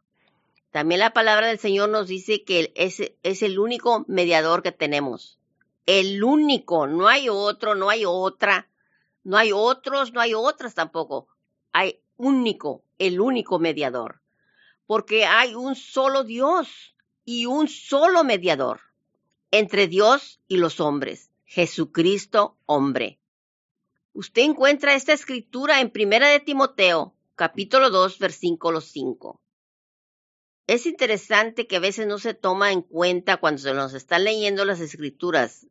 También 0.72 0.98
la 0.98 1.12
palabra 1.12 1.46
del 1.46 1.60
Señor 1.60 1.90
nos 1.90 2.08
dice 2.08 2.42
que 2.42 2.72
es, 2.74 3.00
es 3.22 3.42
el 3.42 3.60
único 3.60 4.04
mediador 4.08 4.64
que 4.64 4.72
tenemos. 4.72 5.38
El 5.86 6.24
único, 6.24 6.88
no 6.88 7.06
hay 7.06 7.28
otro, 7.28 7.76
no 7.76 7.88
hay 7.88 8.02
otra, 8.04 8.68
no 9.22 9.36
hay 9.36 9.52
otros, 9.52 10.12
no 10.12 10.20
hay 10.20 10.34
otras 10.34 10.74
tampoco. 10.74 11.28
Hay 11.70 12.00
único, 12.16 12.82
el 12.98 13.20
único 13.20 13.60
mediador. 13.60 14.22
Porque 14.86 15.24
hay 15.24 15.54
un 15.54 15.76
solo 15.76 16.24
Dios 16.24 16.95
y 17.26 17.44
un 17.44 17.68
solo 17.68 18.24
mediador 18.24 18.80
entre 19.50 19.86
Dios 19.86 20.40
y 20.48 20.56
los 20.56 20.80
hombres, 20.80 21.30
Jesucristo 21.44 22.56
hombre. 22.64 23.20
Usted 24.14 24.42
encuentra 24.42 24.94
esta 24.94 25.12
escritura 25.12 25.82
en 25.82 25.90
Primera 25.90 26.28
de 26.28 26.40
Timoteo, 26.40 27.14
capítulo 27.34 27.90
2, 27.90 28.18
versículo 28.18 28.80
5 28.80 29.42
es 30.66 30.86
interesante 30.86 31.66
que 31.66 31.76
a 31.76 31.80
veces 31.80 32.06
no 32.06 32.18
se 32.18 32.34
toma 32.34 32.72
en 32.72 32.82
cuenta 32.82 33.36
cuando 33.36 33.62
se 33.62 33.72
nos 33.72 33.94
están 33.94 34.24
leyendo 34.24 34.64
las 34.64 34.80
escrituras 34.80 35.66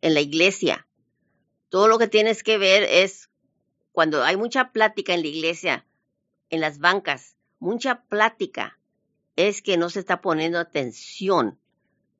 en 0.00 0.14
la 0.14 0.20
iglesia. 0.20 0.88
Todo 1.68 1.86
lo 1.86 1.98
que 1.98 2.08
tienes 2.08 2.42
que 2.42 2.58
ver 2.58 2.82
es 2.82 3.30
cuando 3.92 4.24
hay 4.24 4.36
mucha 4.36 4.72
plática 4.72 5.14
en 5.14 5.22
la 5.22 5.28
iglesia, 5.28 5.86
en 6.48 6.60
las 6.60 6.80
bancas, 6.80 7.36
mucha 7.60 8.02
plática, 8.06 8.79
es 9.36 9.62
que 9.62 9.76
no 9.76 9.90
se 9.90 10.00
está 10.00 10.20
poniendo 10.20 10.58
atención 10.58 11.58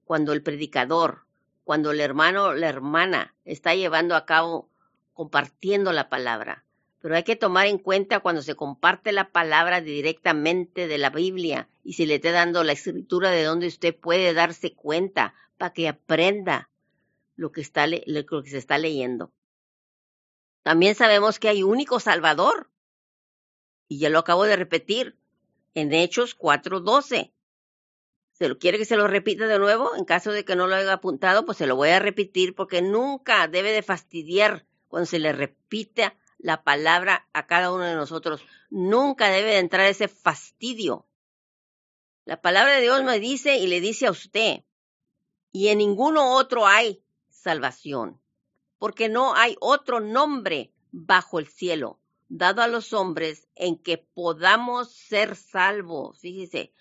cuando 0.05 0.33
el 0.33 0.43
predicador, 0.43 1.27
cuando 1.65 1.93
el 1.93 2.01
hermano 2.01 2.47
o 2.47 2.55
la 2.55 2.69
hermana 2.69 3.35
está 3.45 3.75
llevando 3.75 4.17
a 4.17 4.27
cabo, 4.27 4.69
compartiendo 5.13 5.93
la 5.93 6.09
palabra. 6.09 6.65
Pero 7.01 7.15
hay 7.17 7.23
que 7.23 7.37
tomar 7.37 7.67
en 7.67 7.79
cuenta 7.79 8.21
cuando 8.21 8.43
se 8.43 8.55
comparte 8.55 9.13
la 9.13 9.31
palabra 9.31 9.81
directamente 9.81 10.87
de 10.87 10.99
la 10.99 11.11
Biblia 11.11 11.69
y 11.85 11.93
se 11.95 12.07
le 12.07 12.17
esté 12.17 12.31
dando 12.31 12.65
la 12.65 12.73
escritura 12.73 13.31
de 13.31 13.45
donde 13.45 13.69
usted 13.69 13.95
puede 13.95 14.35
darse 14.35 14.75
cuenta 14.75 15.35
para 15.57 15.73
que 15.73 15.89
aprenda 15.89 16.71
lo 17.37 17.53
que, 17.53 17.61
está, 17.61 17.87
lo 17.87 18.43
que 18.43 18.51
se 18.51 18.59
está 18.59 18.79
leyendo. 18.79 19.33
También 20.63 20.95
sabemos 20.95 21.39
que 21.39 21.49
hay 21.49 21.63
único 21.63 22.01
Salvador. 22.01 22.71
Y 23.89 23.99
ya 23.99 24.09
lo 24.11 24.19
acabo 24.19 24.45
de 24.45 24.57
repetir 24.57 25.20
en 25.75 25.93
Hechos 25.93 26.35
4:12. 26.37 27.33
¿Se 28.33 28.49
lo 28.49 28.59
quiere 28.59 28.79
que 28.79 28.85
se 28.85 28.97
lo 28.97 29.07
repita 29.07 29.47
de 29.47 29.59
nuevo? 29.59 29.95
En 29.95 30.05
caso 30.05 30.33
de 30.33 30.45
que 30.45 30.57
no 30.57 30.67
lo 30.67 30.75
haya 30.75 30.95
apuntado, 30.95 31.45
pues 31.45 31.59
se 31.59 31.67
lo 31.67 31.77
voy 31.77 31.91
a 31.91 31.99
repetir 31.99 32.55
porque 32.55 32.81
nunca 32.81 33.47
debe 33.49 33.73
de 33.73 33.83
fastidiar 33.83 34.67
cuando 34.89 35.07
se 35.07 35.19
le 35.19 35.33
repita 35.33 36.17
la 36.39 36.63
palabra 36.63 37.29
a 37.35 37.47
cada 37.47 37.71
uno 37.71 37.85
de 37.85 37.95
nosotros. 37.95 38.43
Nunca 38.71 39.29
debe 39.29 39.51
de 39.51 39.59
entrar 39.59 39.87
ese 39.87 40.09
fastidio. 40.09 41.07
La 42.25 42.41
palabra 42.41 42.77
de 42.77 42.83
Dios 42.83 43.03
me 43.05 43.21
dice 43.21 43.57
y 43.57 43.67
le 43.67 43.81
dice 43.81 44.07
a 44.07 44.11
usted, 44.11 44.65
y 45.53 45.69
en 45.69 45.79
ninguno 45.79 46.35
otro 46.35 46.67
hay 46.67 47.03
salvación, 47.29 48.21
porque 48.79 49.09
no 49.09 49.35
hay 49.35 49.57
otro 49.61 50.01
nombre 50.01 50.73
bajo 50.93 51.39
el 51.39 51.47
cielo 51.47 52.01
dado 52.31 52.63
a 52.63 52.69
los 52.69 52.95
hombres 52.95 53.47
en 53.55 53.77
que 53.77 53.99
podamos 53.99 54.91
ser 54.91 55.37
salvos. 55.37 56.21
Fíjese, 56.21 56.73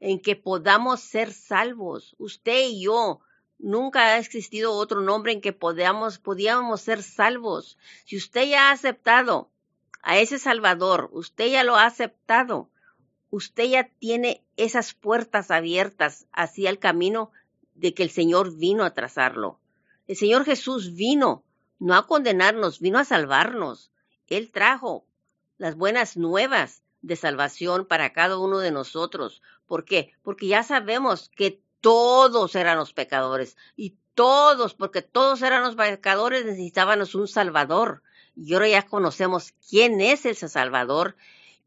en 0.00 0.20
que 0.20 0.34
podamos 0.34 1.00
ser 1.00 1.32
salvos. 1.32 2.16
Usted 2.18 2.66
y 2.70 2.82
yo 2.82 3.20
Nunca 3.58 4.00
ha 4.00 4.18
existido 4.18 4.72
otro 4.72 5.00
nombre 5.00 5.32
en 5.32 5.40
que 5.40 5.52
podamos, 5.52 6.18
podíamos 6.18 6.80
ser 6.80 7.02
salvos. 7.02 7.78
Si 8.04 8.16
usted 8.16 8.46
ya 8.46 8.68
ha 8.68 8.72
aceptado 8.72 9.50
a 10.02 10.18
ese 10.18 10.38
Salvador, 10.38 11.08
usted 11.12 11.50
ya 11.50 11.64
lo 11.64 11.76
ha 11.76 11.86
aceptado, 11.86 12.68
usted 13.30 13.64
ya 13.64 13.88
tiene 13.98 14.44
esas 14.56 14.92
puertas 14.92 15.50
abiertas 15.50 16.26
hacia 16.32 16.68
el 16.68 16.78
camino 16.78 17.30
de 17.74 17.94
que 17.94 18.02
el 18.02 18.10
Señor 18.10 18.54
vino 18.56 18.84
a 18.84 18.92
trazarlo. 18.92 19.60
El 20.06 20.16
Señor 20.16 20.44
Jesús 20.44 20.94
vino 20.94 21.44
no 21.78 21.94
a 21.94 22.06
condenarnos, 22.06 22.80
vino 22.80 22.98
a 22.98 23.04
salvarnos. 23.04 23.90
Él 24.28 24.50
trajo 24.50 25.06
las 25.58 25.76
buenas 25.76 26.16
nuevas 26.16 26.82
de 27.02 27.16
salvación 27.16 27.86
para 27.86 28.12
cada 28.12 28.38
uno 28.38 28.58
de 28.58 28.70
nosotros. 28.70 29.42
¿Por 29.66 29.84
qué? 29.84 30.12
Porque 30.22 30.46
ya 30.46 30.62
sabemos 30.62 31.30
que 31.36 31.62
todos 31.80 32.54
éramos 32.54 32.92
pecadores 32.92 33.56
y 33.76 33.96
todos, 34.14 34.74
porque 34.74 35.02
todos 35.02 35.42
éramos 35.42 35.76
pecadores, 35.76 36.44
necesitábamos 36.44 37.14
un 37.14 37.28
Salvador. 37.28 38.02
Y 38.36 38.54
ahora 38.54 38.68
ya 38.68 38.82
conocemos 38.86 39.52
quién 39.68 40.00
es 40.00 40.24
ese 40.26 40.48
Salvador 40.48 41.16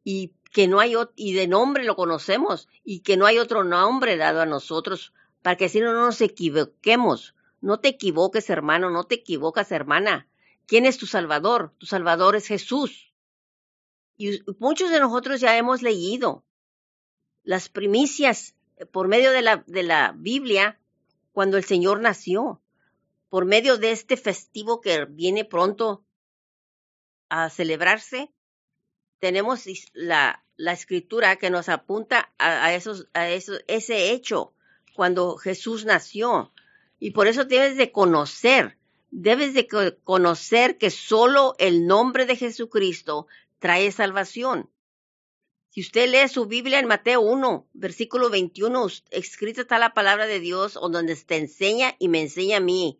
y 0.03 0.33
que 0.51 0.67
no 0.67 0.79
hay 0.79 0.95
y 1.15 1.33
de 1.33 1.47
nombre 1.47 1.83
lo 1.83 1.95
conocemos 1.95 2.67
y 2.83 3.01
que 3.01 3.17
no 3.17 3.25
hay 3.25 3.37
otro 3.37 3.63
nombre 3.63 4.17
dado 4.17 4.41
a 4.41 4.45
nosotros 4.45 5.13
para 5.41 5.55
que 5.55 5.65
así 5.65 5.79
no 5.79 5.93
nos 5.93 6.19
equivoquemos. 6.21 7.35
No 7.61 7.79
te 7.79 7.89
equivoques, 7.89 8.49
hermano, 8.49 8.89
no 8.89 9.03
te 9.03 9.15
equivocas, 9.15 9.71
hermana. 9.71 10.27
¿Quién 10.67 10.85
es 10.85 10.97
tu 10.97 11.07
Salvador? 11.07 11.73
Tu 11.79 11.87
Salvador 11.87 12.35
es 12.35 12.47
Jesús. 12.47 13.13
Y 14.17 14.41
muchos 14.59 14.91
de 14.91 14.99
nosotros 14.99 15.41
ya 15.41 15.57
hemos 15.57 15.81
leído 15.81 16.45
las 17.43 17.69
primicias 17.69 18.55
por 18.91 19.07
medio 19.07 19.31
de 19.31 19.41
la, 19.41 19.63
de 19.65 19.83
la 19.83 20.13
Biblia 20.15 20.79
cuando 21.31 21.57
el 21.57 21.63
Señor 21.63 22.01
nació, 22.01 22.61
por 23.29 23.45
medio 23.45 23.77
de 23.77 23.91
este 23.91 24.17
festivo 24.17 24.81
que 24.81 25.05
viene 25.05 25.45
pronto 25.45 26.03
a 27.29 27.49
celebrarse, 27.49 28.31
tenemos 29.19 29.65
la, 29.93 30.43
escritura 30.57 31.35
que 31.35 31.49
nos 31.49 31.69
apunta 31.69 32.33
a, 32.39 32.73
esos, 32.73 33.07
a 33.13 33.29
ese 33.29 34.11
hecho 34.11 34.53
cuando 34.95 35.37
Jesús 35.37 35.85
nació. 35.85 36.51
Y 36.99 37.11
por 37.11 37.27
eso 37.27 37.45
debes 37.45 37.77
de 37.77 37.91
conocer, 37.91 38.77
debes 39.09 39.53
de 39.53 39.67
conocer 40.03 40.77
que 40.77 40.89
solo 40.89 41.55
el 41.59 41.87
nombre 41.87 42.25
de 42.25 42.35
Jesucristo 42.35 43.27
trae 43.59 43.91
salvación. 43.91 44.69
Si 45.69 45.81
usted 45.81 46.09
lee 46.09 46.27
su 46.27 46.45
Biblia 46.47 46.79
en 46.79 46.87
Mateo 46.87 47.21
1, 47.21 47.69
versículo 47.73 48.29
21, 48.29 48.87
escrita 49.11 49.61
está 49.61 49.77
la 49.77 49.93
palabra 49.93 50.25
de 50.25 50.39
Dios, 50.39 50.73
donde 50.73 51.15
te 51.15 51.37
enseña 51.37 51.95
y 51.99 52.09
me 52.09 52.21
enseña 52.21 52.57
a 52.57 52.61
mí, 52.61 52.99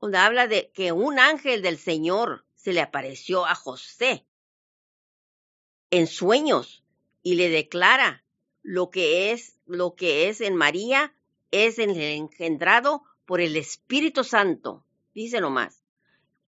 donde 0.00 0.18
habla 0.18 0.46
de 0.46 0.70
que 0.74 0.92
un 0.92 1.18
ángel 1.18 1.62
del 1.62 1.78
Señor 1.78 2.44
se 2.54 2.72
le 2.72 2.80
apareció 2.80 3.46
a 3.46 3.54
José 3.54 4.26
en 5.90 6.06
sueños 6.06 6.84
y 7.22 7.36
le 7.36 7.48
declara 7.48 8.24
lo 8.62 8.90
que 8.90 9.32
es, 9.32 9.58
lo 9.66 9.94
que 9.94 10.28
es 10.28 10.40
en 10.40 10.54
María, 10.54 11.14
es 11.50 11.78
engendrado 11.78 13.02
por 13.26 13.40
el 13.40 13.56
Espíritu 13.56 14.24
Santo. 14.24 14.84
Dice 15.14 15.40
nomás, 15.40 15.82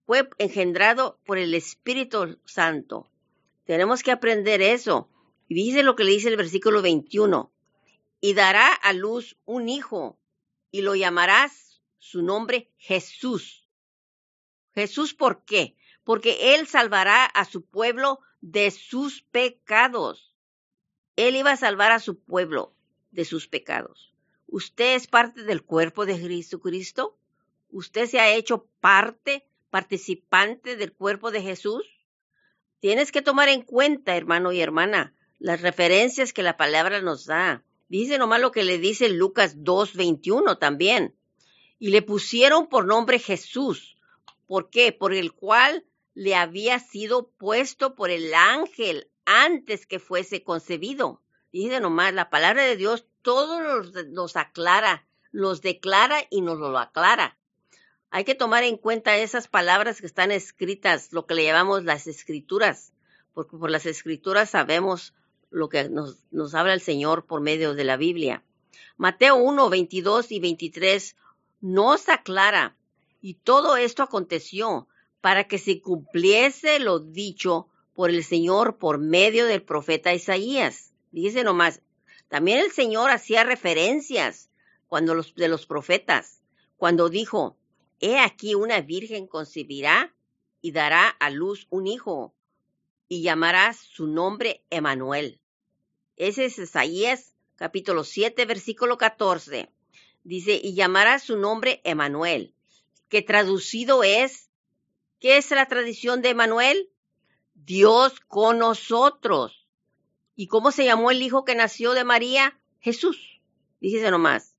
fue 0.07 0.29
engendrado 0.39 1.19
por 1.25 1.39
el 1.39 1.55
Espíritu 1.55 2.39
Santo. 2.45 3.11
Tenemos 3.65 4.03
que 4.03 4.11
aprender 4.11 4.63
eso 4.63 5.11
y 5.49 5.55
dice 5.55 5.83
lo 5.83 5.97
que 5.97 6.05
le 6.05 6.13
dice 6.13 6.29
el 6.29 6.37
versículo 6.37 6.83
21. 6.83 7.53
Y 8.21 8.35
dará 8.35 8.73
a 8.73 8.93
luz 8.93 9.37
un 9.45 9.69
hijo 9.69 10.19
y 10.71 10.83
lo 10.83 10.95
llamarás 10.95 11.83
su 11.99 12.23
nombre 12.23 12.71
Jesús. 12.77 13.69
Jesús, 14.75 15.15
¿por 15.15 15.45
qué? 15.45 15.77
Porque 16.03 16.55
él 16.55 16.67
salvará 16.67 17.25
a 17.27 17.45
su 17.45 17.65
pueblo 17.65 18.21
de 18.41 18.71
sus 18.71 19.23
pecados. 19.23 20.35
Él 21.17 21.37
iba 21.37 21.53
a 21.53 21.57
salvar 21.57 21.93
a 21.93 22.01
su 22.01 22.19
pueblo 22.19 22.75
de 23.11 23.25
sus 23.25 23.47
pecados. 23.47 24.13
¿Usted 24.47 24.97
es 24.97 25.07
parte 25.07 25.45
del 25.45 25.63
cuerpo 25.63 26.05
de 26.07 26.19
Jesucristo? 26.19 27.19
¿Usted 27.75 28.07
se 28.07 28.21
ha 28.21 28.33
hecho 28.33 28.69
parte, 28.79 29.49
participante 29.69 30.77
del 30.77 30.93
cuerpo 30.93 31.33
de 31.33 31.43
Jesús? 31.43 31.85
Tienes 32.79 33.11
que 33.11 33.21
tomar 33.21 33.49
en 33.49 33.63
cuenta, 33.63 34.17
hermano 34.17 34.53
y 34.53 34.61
hermana, 34.61 35.13
las 35.41 35.61
referencias 35.61 36.33
que 36.33 36.45
la 36.45 36.57
palabra 36.57 37.03
nos 37.03 37.27
da. 37.27 37.65
Dice 37.89 38.17
nomás 38.17 38.41
lo 38.41 38.53
que 38.53 38.63
le 38.63 38.79
dice 38.79 39.09
Lucas 39.09 39.59
2.21 39.59 40.57
también. 40.61 41.17
Y 41.81 41.89
le 41.89 42.01
pusieron 42.01 42.69
por 42.69 42.87
nombre 42.87 43.19
Jesús. 43.19 43.97
¿Por 44.47 44.71
qué? 44.71 44.93
Por 44.93 45.13
el 45.13 45.33
cual 45.33 45.85
le 46.15 46.37
había 46.37 46.79
sido 46.79 47.29
puesto 47.29 47.97
por 47.97 48.11
el 48.11 48.33
ángel 48.35 49.11
antes 49.25 49.85
que 49.85 49.99
fuese 49.99 50.45
concebido. 50.45 51.23
Dice 51.51 51.81
nomás, 51.81 52.15
la 52.15 52.31
palabra 52.31 52.63
de 52.63 52.77
Dios 52.77 53.05
todo 53.23 53.83
nos, 54.13 54.37
aclara, 54.37 55.09
los 55.33 55.61
declara 55.61 56.19
y 56.31 56.41
nos 56.41 56.61
lo 56.61 56.79
aclara. 56.79 57.37
Hay 58.15 58.23
que 58.23 58.37
tomar 58.37 58.63
en 58.63 58.77
cuenta 58.77 59.17
esas 59.17 59.49
palabras 59.49 60.01
que 60.01 60.07
están 60.07 60.31
escritas, 60.31 61.13
lo 61.13 61.27
que 61.27 61.35
le 61.35 61.43
llamamos 61.43 61.83
las 61.83 62.07
escrituras, 62.07 62.93
porque 63.33 63.57
por 63.57 63.73
las 63.73 63.87
escrituras 63.87 64.51
sabemos 64.51 65.15
lo 65.51 65.69
que 65.69 65.89
nos, 65.89 66.55
habla 66.55 66.75
el 66.75 66.81
Señor 66.81 67.27
por 67.27 67.41
medio 67.41 67.75
de 67.75 67.83
la 67.83 67.97
Biblia. 67.97 68.45
Mateo 68.97 69.35
1, 69.35 69.69
22 69.69 70.31
y 70.31 70.39
23 70.39 71.17
nos 71.61 72.09
aclara, 72.09 72.77
y 73.21 73.35
todo 73.35 73.77
esto 73.77 74.05
aconteció 74.05 74.87
para 75.21 75.49
que 75.49 75.59
se 75.59 75.81
cumpliese 75.81 76.79
lo 76.79 77.01
dicho 77.01 77.67
por 77.97 78.11
el 78.11 78.23
Señor 78.23 78.79
por 78.79 78.99
medio 78.99 79.45
del 79.47 79.63
profeta 79.63 80.15
Isaías. 80.15 80.93
Dice 81.11 81.43
nomás, 81.43 81.81
también 82.29 82.61
el 82.61 82.71
Señor 82.71 83.11
hacía 83.11 83.43
referencias 83.43 84.51
cuando 84.87 85.17
los, 85.17 85.35
de 85.35 85.49
los 85.49 85.67
profetas, 85.67 86.41
cuando 86.77 87.09
dijo, 87.09 87.57
He 88.01 88.19
aquí 88.19 88.55
una 88.55 88.81
virgen 88.81 89.27
concebirá 89.27 90.15
y 90.61 90.73
dará 90.73 91.09
a 91.09 91.31
luz 91.31 91.67
un 91.71 91.87
hijo, 91.87 92.35
y 93.09 93.23
llamará 93.23 93.73
su 93.75 94.07
nombre 94.07 94.65
Emanuel. 94.71 95.41
Ese 96.17 96.47
es 96.47 96.59
Isaías 96.59 97.35
capítulo 97.57 98.05
7, 98.05 98.45
versículo 98.47 98.99
14. 98.99 99.71
Dice, 100.23 100.61
y 100.63 100.75
llamará 100.75 101.19
su 101.19 101.37
nombre 101.37 101.81
Emanuel, 101.85 102.55
que 103.09 103.23
traducido 103.23 104.03
es, 104.03 104.51
¿qué 105.21 105.37
es 105.37 105.51
la 105.51 105.67
tradición 105.67 106.23
de 106.23 106.31
Emanuel? 106.31 106.91
Dios 107.55 108.21
con 108.21 108.59
nosotros. 108.59 109.69
¿Y 110.35 110.49
cómo 110.49 110.73
se 110.73 110.85
llamó 110.85 111.11
el 111.11 111.23
hijo 111.23 111.45
que 111.45 111.55
nació 111.55 111.93
de 111.93 112.05
María? 112.05 112.59
Jesús. 112.81 113.41
Dígese 113.81 114.11
nomás. 114.11 114.54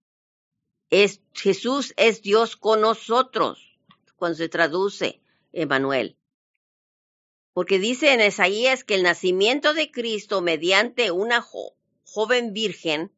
Es, 0.89 1.22
Jesús 1.34 1.94
es 1.98 2.22
Dios 2.22 2.56
con 2.56 2.82
nosotros, 2.82 3.80
cuando 4.15 4.38
se 4.38 4.50
traduce 4.50 5.22
Emanuel. 5.51 6.18
Porque 7.54 7.80
dice 7.80 8.13
en 8.13 8.22
Isaías 8.22 8.84
que 8.84 8.96
el 8.96 9.04
nacimiento 9.04 9.74
de 9.74 9.92
Cristo 9.92 10.42
mediante 10.42 11.12
una 11.12 11.42
joven 12.04 12.54
virgen, 12.54 13.12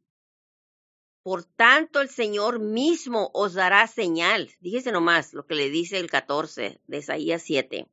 por 1.24 1.44
tanto 1.44 2.00
el 2.00 2.10
Señor 2.10 2.60
mismo 2.60 3.32
os 3.34 3.54
dará 3.54 3.86
señal. 3.88 4.50
Dígese 4.62 4.94
nomás 4.94 5.34
lo 5.34 5.46
que 5.46 5.56
le 5.56 5.70
dice 5.70 5.98
el 5.98 6.10
14 6.10 6.80
de 6.88 6.98
Isaías 6.98 7.42
7. 7.42 7.88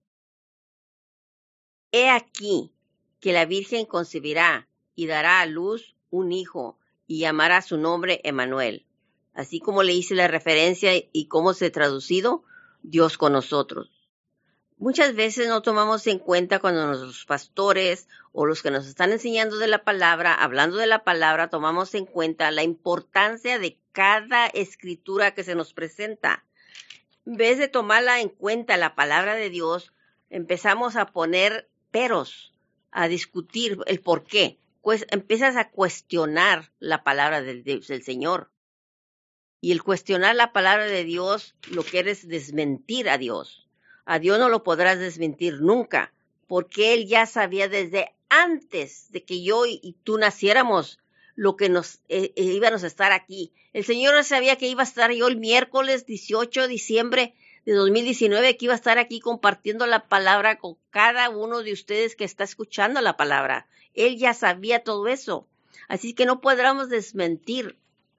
He 1.90 2.10
aquí 2.10 2.72
que 3.20 3.32
la 3.32 3.44
Virgen 3.46 3.86
concebirá 3.86 4.68
y 4.94 5.06
dará 5.06 5.40
a 5.40 5.46
luz 5.46 5.96
un 6.10 6.30
hijo 6.30 6.78
y 7.06 7.20
llamará 7.20 7.62
su 7.62 7.78
nombre 7.78 8.20
Emanuel. 8.22 8.84
Así 9.34 9.60
como 9.60 9.82
le 9.82 9.92
hice 9.92 10.14
la 10.14 10.28
referencia 10.28 10.92
y 11.12 11.26
cómo 11.26 11.52
se 11.52 11.66
ha 11.66 11.72
traducido, 11.72 12.44
Dios 12.82 13.18
con 13.18 13.32
nosotros. 13.32 13.90
Muchas 14.76 15.14
veces 15.14 15.48
no 15.48 15.62
tomamos 15.62 16.06
en 16.06 16.18
cuenta 16.18 16.58
cuando 16.58 16.86
los 16.86 17.24
pastores 17.24 18.08
o 18.32 18.44
los 18.44 18.62
que 18.62 18.70
nos 18.70 18.86
están 18.86 19.12
enseñando 19.12 19.56
de 19.58 19.68
la 19.68 19.84
palabra, 19.84 20.34
hablando 20.34 20.76
de 20.76 20.86
la 20.86 21.04
palabra, 21.04 21.48
tomamos 21.48 21.94
en 21.94 22.06
cuenta 22.06 22.50
la 22.50 22.62
importancia 22.62 23.58
de 23.58 23.78
cada 23.92 24.46
escritura 24.46 25.32
que 25.32 25.44
se 25.44 25.54
nos 25.54 25.72
presenta. 25.72 26.44
En 27.24 27.36
vez 27.36 27.58
de 27.58 27.68
tomarla 27.68 28.20
en 28.20 28.28
cuenta 28.28 28.76
la 28.76 28.94
palabra 28.94 29.34
de 29.36 29.48
Dios, 29.48 29.92
empezamos 30.28 30.96
a 30.96 31.06
poner 31.06 31.70
peros, 31.90 32.52
a 32.90 33.08
discutir 33.08 33.78
el 33.86 34.00
por 34.00 34.24
qué, 34.24 34.58
pues 34.82 35.06
empiezas 35.10 35.56
a 35.56 35.70
cuestionar 35.70 36.72
la 36.78 37.04
palabra 37.04 37.40
del 37.40 37.82
Señor. 38.02 38.50
Y 39.64 39.72
el 39.72 39.82
cuestionar 39.82 40.36
la 40.36 40.52
palabra 40.52 40.84
de 40.84 41.04
Dios, 41.04 41.54
lo 41.70 41.84
que 41.84 42.00
es 42.00 42.28
desmentir 42.28 43.08
a 43.08 43.16
Dios. 43.16 43.66
A 44.04 44.18
Dios 44.18 44.38
no 44.38 44.50
lo 44.50 44.62
podrás 44.62 44.98
desmentir 44.98 45.62
nunca, 45.62 46.12
porque 46.46 46.92
Él 46.92 47.06
ya 47.06 47.24
sabía 47.24 47.66
desde 47.66 48.12
antes 48.28 49.10
de 49.10 49.24
que 49.24 49.42
yo 49.42 49.64
y 49.64 49.96
tú 50.04 50.18
naciéramos 50.18 50.98
lo 51.34 51.56
que 51.56 51.70
nos 51.70 52.02
eh, 52.10 52.34
eh, 52.36 52.42
íbamos 52.42 52.84
a 52.84 52.86
estar 52.86 53.12
aquí. 53.12 53.54
El 53.72 53.86
Señor 53.86 54.22
sabía 54.24 54.56
que 54.56 54.68
iba 54.68 54.82
a 54.82 54.84
estar 54.84 55.10
yo 55.12 55.28
el 55.28 55.38
miércoles 55.38 56.04
18 56.04 56.60
de 56.60 56.68
diciembre 56.68 57.34
de 57.64 57.72
2019 57.72 58.58
que 58.58 58.66
iba 58.66 58.74
a 58.74 58.76
estar 58.76 58.98
aquí 58.98 59.18
compartiendo 59.18 59.86
la 59.86 60.08
palabra 60.08 60.58
con 60.58 60.76
cada 60.90 61.30
uno 61.30 61.62
de 61.62 61.72
ustedes 61.72 62.16
que 62.16 62.24
está 62.24 62.44
escuchando 62.44 63.00
la 63.00 63.16
palabra. 63.16 63.66
Él 63.94 64.18
ya 64.18 64.34
sabía 64.34 64.84
todo 64.84 65.08
eso. 65.08 65.48
Así 65.88 66.12
que 66.12 66.26
no 66.26 66.42
podremos 66.42 66.90
desmentir 66.90 67.78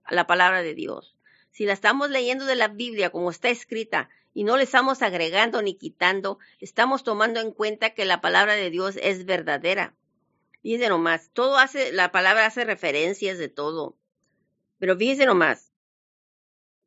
la 0.10 0.26
palabra 0.26 0.64
de 0.64 0.74
Dios. 0.74 1.15
Si 1.56 1.66
la 1.66 1.72
estamos 1.72 2.10
leyendo 2.10 2.44
de 2.44 2.58
la 2.58 2.68
Biblia 2.68 3.12
como 3.12 3.32
está 3.32 3.48
escrita 3.48 4.10
y 4.34 4.44
no 4.44 4.58
le 4.58 4.64
estamos 4.64 5.02
agregando 5.02 5.62
ni 5.62 5.76
quitando, 5.76 6.38
estamos 6.60 7.06
tomando 7.06 7.40
en 7.40 7.54
cuenta 7.54 7.92
que 7.92 8.04
la 8.04 8.20
palabra 8.20 8.56
de 8.56 8.70
Dios 8.70 9.00
es 9.02 9.24
verdadera. 9.24 9.96
Fíjense 10.62 10.90
nomás, 10.90 11.30
todo 11.32 11.56
hace, 11.58 11.94
la 11.94 12.12
palabra 12.12 12.46
hace 12.46 12.66
referencias 12.66 13.38
de 13.38 13.48
todo. 13.48 13.96
Pero 14.80 14.98
fíjense 14.98 15.26
nomás, 15.26 15.72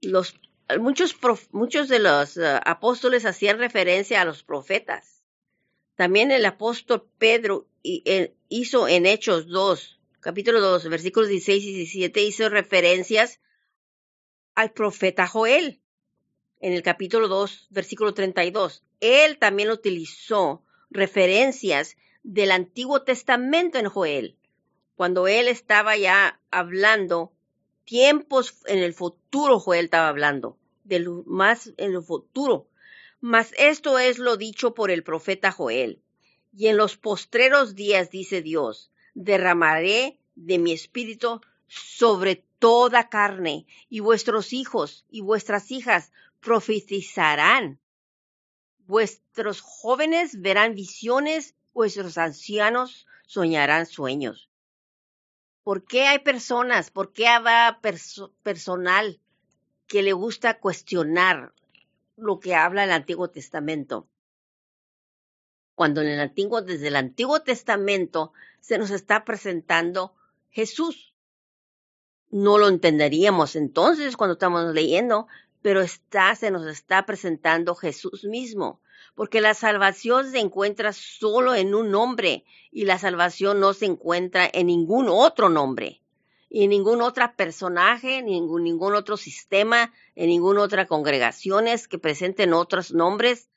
los 0.03 0.39
muchos, 0.79 1.17
muchos 1.51 1.89
de 1.89 2.01
los 2.01 2.37
eh, 2.37 2.61
apóstoles 2.63 3.25
hacían 3.25 3.57
referencia 3.57 4.21
a 4.21 4.27
los 4.27 4.43
profetas. 4.43 5.25
También 5.95 6.31
el 6.31 6.45
apóstol 6.45 7.09
Pedro 7.17 7.67
hizo 7.83 8.87
en 8.87 9.07
Hechos 9.07 9.49
2, 9.49 9.99
capítulo 10.21 10.61
2, 10.61 10.91
versículos 10.91 11.31
16 11.31 11.65
y 11.65 11.73
17, 11.73 12.23
hizo 12.23 12.51
referencias 12.51 13.41
al 14.59 14.73
profeta 14.73 15.29
Joel. 15.29 15.81
En 16.59 16.73
el 16.73 16.83
capítulo 16.83 17.29
2, 17.29 17.69
versículo 17.71 18.13
32, 18.13 18.83
él 18.99 19.39
también 19.39 19.71
utilizó 19.71 20.65
referencias 20.91 21.97
del 22.25 22.51
Antiguo 22.51 23.03
Testamento 23.03 23.79
en 23.79 23.89
Joel, 23.89 24.37
cuando 24.97 25.29
él 25.29 25.47
estaba 25.47 25.97
ya 25.97 26.41
hablando 26.51 27.33
tiempos 27.85 28.57
en 28.67 28.81
el 28.81 28.95
futuro, 28.95 29.61
Joel 29.61 29.85
estaba 29.85 30.09
hablando, 30.09 30.59
de 30.83 30.99
lo 30.99 31.23
más 31.25 31.73
en 31.77 31.95
el 31.95 32.03
futuro. 32.03 32.67
Mas 33.21 33.55
esto 33.59 34.01
es 34.01 34.19
lo 34.19 34.37
dicho 34.37 34.75
por 34.75 34.91
el 34.91 35.05
profeta 35.05 35.53
Joel. 35.53 36.03
Y 36.53 36.67
en 36.67 36.77
los 36.77 36.97
postreros 36.97 37.77
días, 37.77 38.11
dice 38.11 38.43
Dios, 38.43 38.91
derramaré 39.15 40.19
de 40.35 40.59
mi 40.59 40.73
espíritu 40.73 41.41
sobre 41.69 42.43
toda 42.59 43.09
carne, 43.09 43.67
y 43.89 44.01
vuestros 44.01 44.53
hijos 44.53 45.05
y 45.09 45.21
vuestras 45.21 45.71
hijas 45.71 46.13
profetizarán. 46.41 47.79
Vuestros 48.87 49.61
jóvenes 49.61 50.41
verán 50.41 50.75
visiones, 50.75 51.55
vuestros 51.73 52.19
ancianos 52.19 53.07
soñarán 53.27 53.87
sueños. 53.87 54.49
¿Por 55.63 55.85
qué 55.85 56.07
hay 56.07 56.21
personas, 56.21 56.91
por 56.91 57.13
qué 57.13 57.29
habrá 57.29 57.81
personal 58.43 59.21
que 59.87 60.03
le 60.03 60.15
gusta 60.15 60.59
cuestionar 60.59 61.53
lo 62.17 62.41
que 62.41 62.55
habla 62.55 62.85
el 62.85 62.91
Antiguo 62.91 63.29
Testamento? 63.29 64.09
Cuando 65.75 66.01
en 66.01 66.09
el 66.09 66.21
Antiguo, 66.21 66.63
desde 66.63 66.89
el 66.89 66.97
Antiguo 66.97 67.43
Testamento 67.43 68.33
se 68.61 68.79
nos 68.79 68.91
está 68.91 69.25
presentando 69.25 70.15
Jesús. 70.51 71.15
No 72.31 72.59
lo 72.59 72.69
entenderíamos 72.69 73.57
entonces 73.57 74.17
cuando 74.17 74.35
estamos 74.35 74.73
leyendo, 74.75 75.27
pero 75.63 75.81
está, 75.81 76.35
se 76.35 76.51
nos 76.51 76.67
está 76.67 77.07
presentando 77.07 77.75
Jesús 77.75 78.25
mismo 78.25 78.81
porque 79.19 79.41
la 79.41 79.55
salvación 79.55 80.31
se 80.31 80.39
encuentra 80.39 80.93
solo 80.93 81.57
en 81.57 81.75
un 81.75 81.91
nombre 81.91 82.45
y 82.71 82.85
la 82.85 82.99
salvación 82.99 83.59
no 83.59 83.75
se 83.75 83.87
encuentra 83.87 84.49
en 84.53 84.69
ningún 84.69 85.09
otro 85.09 85.49
nombre 85.49 86.01
y 86.49 86.63
en 86.63 86.71
ningún 86.71 87.03
otro 87.03 87.25
personaje, 87.35 88.23
ningún, 88.23 88.63
ningún 88.63 88.95
otro 88.95 89.17
sistema, 89.17 89.93
en 90.15 90.29
ninguna 90.29 90.63
otra 90.63 90.87
congregaciones 90.87 91.89
que 91.89 91.99
presenten 91.99 92.53
otros 92.53 92.93
nombres, 92.93 93.49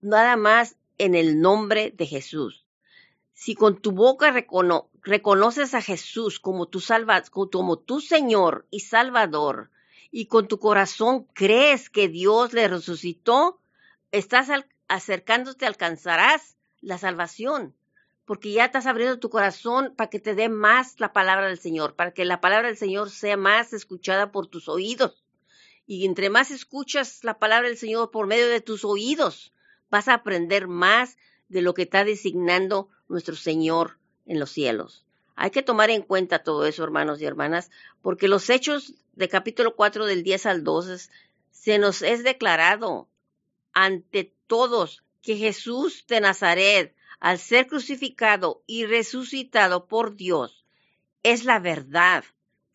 nada 0.00 0.36
más 0.36 0.76
en 0.96 1.16
el 1.16 1.40
nombre 1.40 1.90
de 1.90 2.06
Jesús. 2.06 2.65
Si 3.38 3.54
con 3.54 3.82
tu 3.82 3.92
boca 3.92 4.32
reconoces 5.02 5.74
a 5.74 5.82
Jesús 5.82 6.40
como 6.40 6.68
tu, 6.68 6.82
como 7.30 7.78
tu 7.78 8.00
Señor 8.00 8.66
y 8.70 8.80
Salvador, 8.80 9.70
y 10.10 10.24
con 10.24 10.48
tu 10.48 10.58
corazón 10.58 11.24
crees 11.34 11.90
que 11.90 12.08
Dios 12.08 12.54
le 12.54 12.66
resucitó, 12.66 13.60
estás 14.10 14.48
acercándote, 14.88 15.66
alcanzarás 15.66 16.56
la 16.80 16.96
salvación. 16.96 17.74
porque 18.24 18.52
ya 18.52 18.64
estás 18.64 18.86
abriendo 18.86 19.20
tu 19.20 19.28
corazón 19.28 19.94
para 19.94 20.08
que 20.08 20.18
te 20.18 20.34
dé 20.34 20.48
más 20.48 20.98
la 20.98 21.12
palabra 21.12 21.46
del 21.46 21.60
Señor, 21.60 21.94
para 21.94 22.12
que 22.12 22.24
la 22.24 22.40
palabra 22.40 22.68
del 22.68 22.78
Señor 22.78 23.10
sea 23.10 23.36
más 23.36 23.74
escuchada 23.74 24.32
por 24.32 24.46
tus 24.46 24.66
oídos. 24.68 25.22
Y 25.86 26.06
entre 26.06 26.30
más 26.30 26.50
escuchas 26.50 27.22
la 27.22 27.38
palabra 27.38 27.68
del 27.68 27.76
Señor 27.76 28.10
por 28.10 28.26
medio 28.26 28.48
de 28.48 28.62
tus 28.62 28.84
oídos, 28.84 29.52
vas 29.90 30.08
a 30.08 30.14
aprender 30.14 30.68
más 30.68 31.18
de 31.48 31.60
lo 31.60 31.74
que 31.74 31.82
está 31.82 32.02
designando 32.02 32.88
nuestro 33.08 33.36
Señor 33.36 33.98
en 34.26 34.40
los 34.40 34.50
cielos. 34.50 35.04
Hay 35.34 35.50
que 35.50 35.62
tomar 35.62 35.90
en 35.90 36.02
cuenta 36.02 36.42
todo 36.42 36.66
eso, 36.66 36.82
hermanos 36.82 37.20
y 37.20 37.26
hermanas, 37.26 37.70
porque 38.02 38.28
los 38.28 38.48
hechos 38.48 38.94
de 39.12 39.28
capítulo 39.28 39.76
4 39.76 40.06
del 40.06 40.22
10 40.22 40.46
al 40.46 40.64
12 40.64 41.10
se 41.50 41.78
nos 41.78 42.02
es 42.02 42.24
declarado 42.24 43.08
ante 43.72 44.32
todos 44.46 45.04
que 45.22 45.36
Jesús 45.36 46.04
de 46.08 46.20
Nazaret, 46.20 46.94
al 47.20 47.38
ser 47.38 47.66
crucificado 47.66 48.62
y 48.66 48.86
resucitado 48.86 49.86
por 49.86 50.16
Dios, 50.16 50.64
es 51.22 51.44
la 51.44 51.58
verdad, 51.58 52.24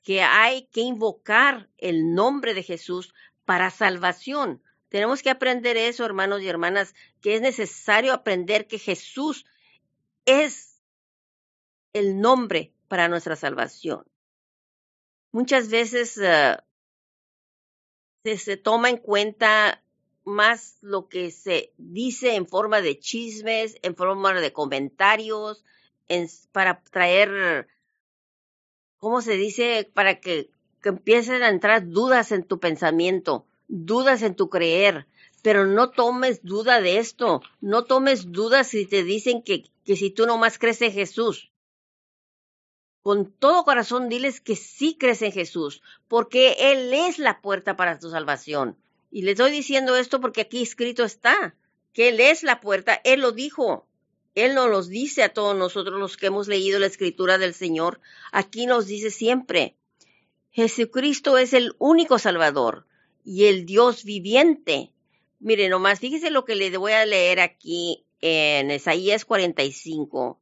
que 0.04 0.22
hay 0.22 0.64
que 0.68 0.82
invocar 0.82 1.70
el 1.78 2.14
nombre 2.14 2.54
de 2.54 2.64
Jesús 2.64 3.14
para 3.46 3.70
salvación. 3.70 4.62
Tenemos 4.90 5.22
que 5.22 5.30
aprender 5.30 5.78
eso, 5.78 6.04
hermanos 6.06 6.42
y 6.42 6.48
hermanas, 6.48 6.96
que 7.22 7.36
es 7.36 7.42
necesario 7.42 8.14
aprender 8.14 8.68
que 8.68 8.80
Jesús 8.80 9.46
es 10.26 10.82
el 11.94 12.20
nombre 12.20 12.74
para 12.88 13.08
nuestra 13.08 13.36
salvación. 13.36 14.06
Muchas 15.32 15.70
veces 15.70 16.18
uh, 16.18 16.62
se, 18.24 18.38
se, 18.38 18.58
toma 18.58 18.90
en 18.90 18.98
cuenta 18.98 19.82
más 20.24 20.78
lo 20.82 21.08
que 21.08 21.32
se 21.32 21.74
dice 21.78 22.36
en 22.36 22.48
forma 22.48 22.82
de 22.82 23.00
chismes, 23.00 23.78
en 23.82 23.96
forma 23.96 24.34
de 24.34 24.54
comentarios, 24.54 25.64
en, 26.08 26.28
para 26.52 26.82
traer, 26.84 27.68
¿cómo 28.98 29.22
se 29.22 29.38
dice? 29.38 29.90
Para 29.94 30.20
que, 30.20 30.50
que 30.82 30.90
empiecen 30.90 31.44
a 31.44 31.50
entrar 31.50 31.88
dudas 31.88 32.32
en 32.32 32.44
tu 32.44 32.60
pensamiento, 32.60 33.46
dudas 33.68 34.22
en 34.22 34.36
tu 34.36 34.50
creer, 34.50 35.08
pero 35.42 35.66
no 35.66 35.90
tomes 35.90 36.44
duda 36.44 36.82
de 36.82 36.98
esto, 36.98 37.42
no 37.62 37.86
tomes 37.86 38.32
dudas 38.32 38.68
si 38.68 38.86
te 38.86 39.04
dicen 39.04 39.42
que, 39.42 39.71
que 39.84 39.96
si 39.96 40.12
tú 40.12 40.26
nomás 40.26 40.58
crees 40.58 40.82
en 40.82 40.92
Jesús. 40.92 41.52
Con 43.02 43.32
todo 43.32 43.64
corazón 43.64 44.10
diles 44.10 44.42
que 44.42 44.56
sí 44.56 44.96
crees 45.00 45.22
en 45.24 45.32
Jesús, 45.32 45.82
porque 46.08 46.56
Él 46.60 46.94
es 46.94 47.18
la 47.18 47.42
puerta 47.42 47.76
para 47.76 47.98
tu 47.98 48.10
salvación. 48.10 48.78
Y 49.10 49.24
le 49.24 49.32
estoy 49.32 49.52
diciendo 49.52 49.96
esto 49.96 50.22
porque 50.22 50.42
aquí 50.42 50.62
escrito 50.62 51.04
está, 51.04 51.56
que 51.94 52.10
Él 52.10 52.20
es 52.20 52.44
la 52.44 52.60
puerta, 52.60 53.02
Él 53.04 53.22
lo 53.22 53.32
dijo. 53.32 53.88
Él 54.36 54.56
nos 54.56 54.70
los 54.70 54.88
dice 54.88 55.24
a 55.24 55.34
todos 55.34 55.58
nosotros 55.58 56.00
los 56.00 56.16
que 56.16 56.28
hemos 56.28 56.48
leído 56.48 56.80
la 56.80 56.86
escritura 56.86 57.38
del 57.38 57.54
Señor. 57.54 58.00
Aquí 58.32 58.66
nos 58.66 58.88
dice 58.88 59.12
siempre, 59.12 59.76
Jesucristo 60.52 61.38
es 61.38 61.54
el 61.54 61.76
único 61.80 62.18
Salvador 62.20 62.86
y 63.26 63.46
el 63.46 63.66
Dios 63.66 64.04
viviente. 64.04 64.94
Mire, 65.40 65.70
nomás 65.70 66.00
fíjese 66.00 66.30
lo 66.30 66.46
que 66.46 66.56
le 66.56 66.76
voy 66.78 66.94
a 66.94 67.06
leer 67.06 67.40
aquí 67.40 68.06
en 68.22 68.72
Isaías 68.72 69.26
45, 69.26 70.42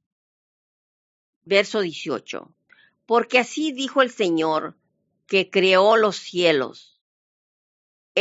verso 1.45 1.81
18. 1.81 2.53
Porque 3.05 3.39
así 3.39 3.71
dijo 3.71 4.01
el 4.01 4.11
Señor, 4.11 4.77
que 5.25 5.49
creó 5.49 5.97
los 5.97 6.17
cielos 6.17 6.99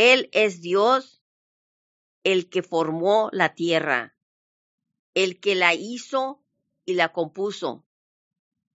él 0.01 0.29
es 0.31 0.61
Dios, 0.61 1.21
el 2.23 2.49
que 2.49 2.63
formó 2.63 3.29
la 3.33 3.53
tierra, 3.53 4.15
el 5.13 5.41
que 5.41 5.55
la 5.55 5.73
hizo 5.73 6.41
y 6.85 6.93
la 6.93 7.11
compuso. 7.11 7.83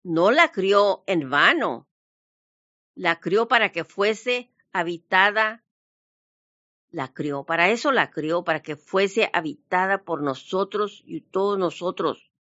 No 0.03 0.31
la 0.31 0.51
crió 0.51 1.05
en 1.07 1.29
vano, 1.29 1.87
la 2.95 3.21
crió 3.21 3.49
para 3.49 3.71
que 3.71 3.85
fuese 3.85 4.51
habitada, 4.73 5.63
la 6.93 7.13
crió, 7.13 7.45
para 7.45 7.71
eso 7.71 7.93
la 7.93 8.11
crió, 8.11 8.43
para 8.43 8.63
que 8.63 8.77
fuese 8.77 9.31
habitada 9.33 10.03
por 10.03 10.23
nosotros 10.23 11.03
y 11.07 11.21
todos 11.21 11.59
nosotros. 11.59 12.31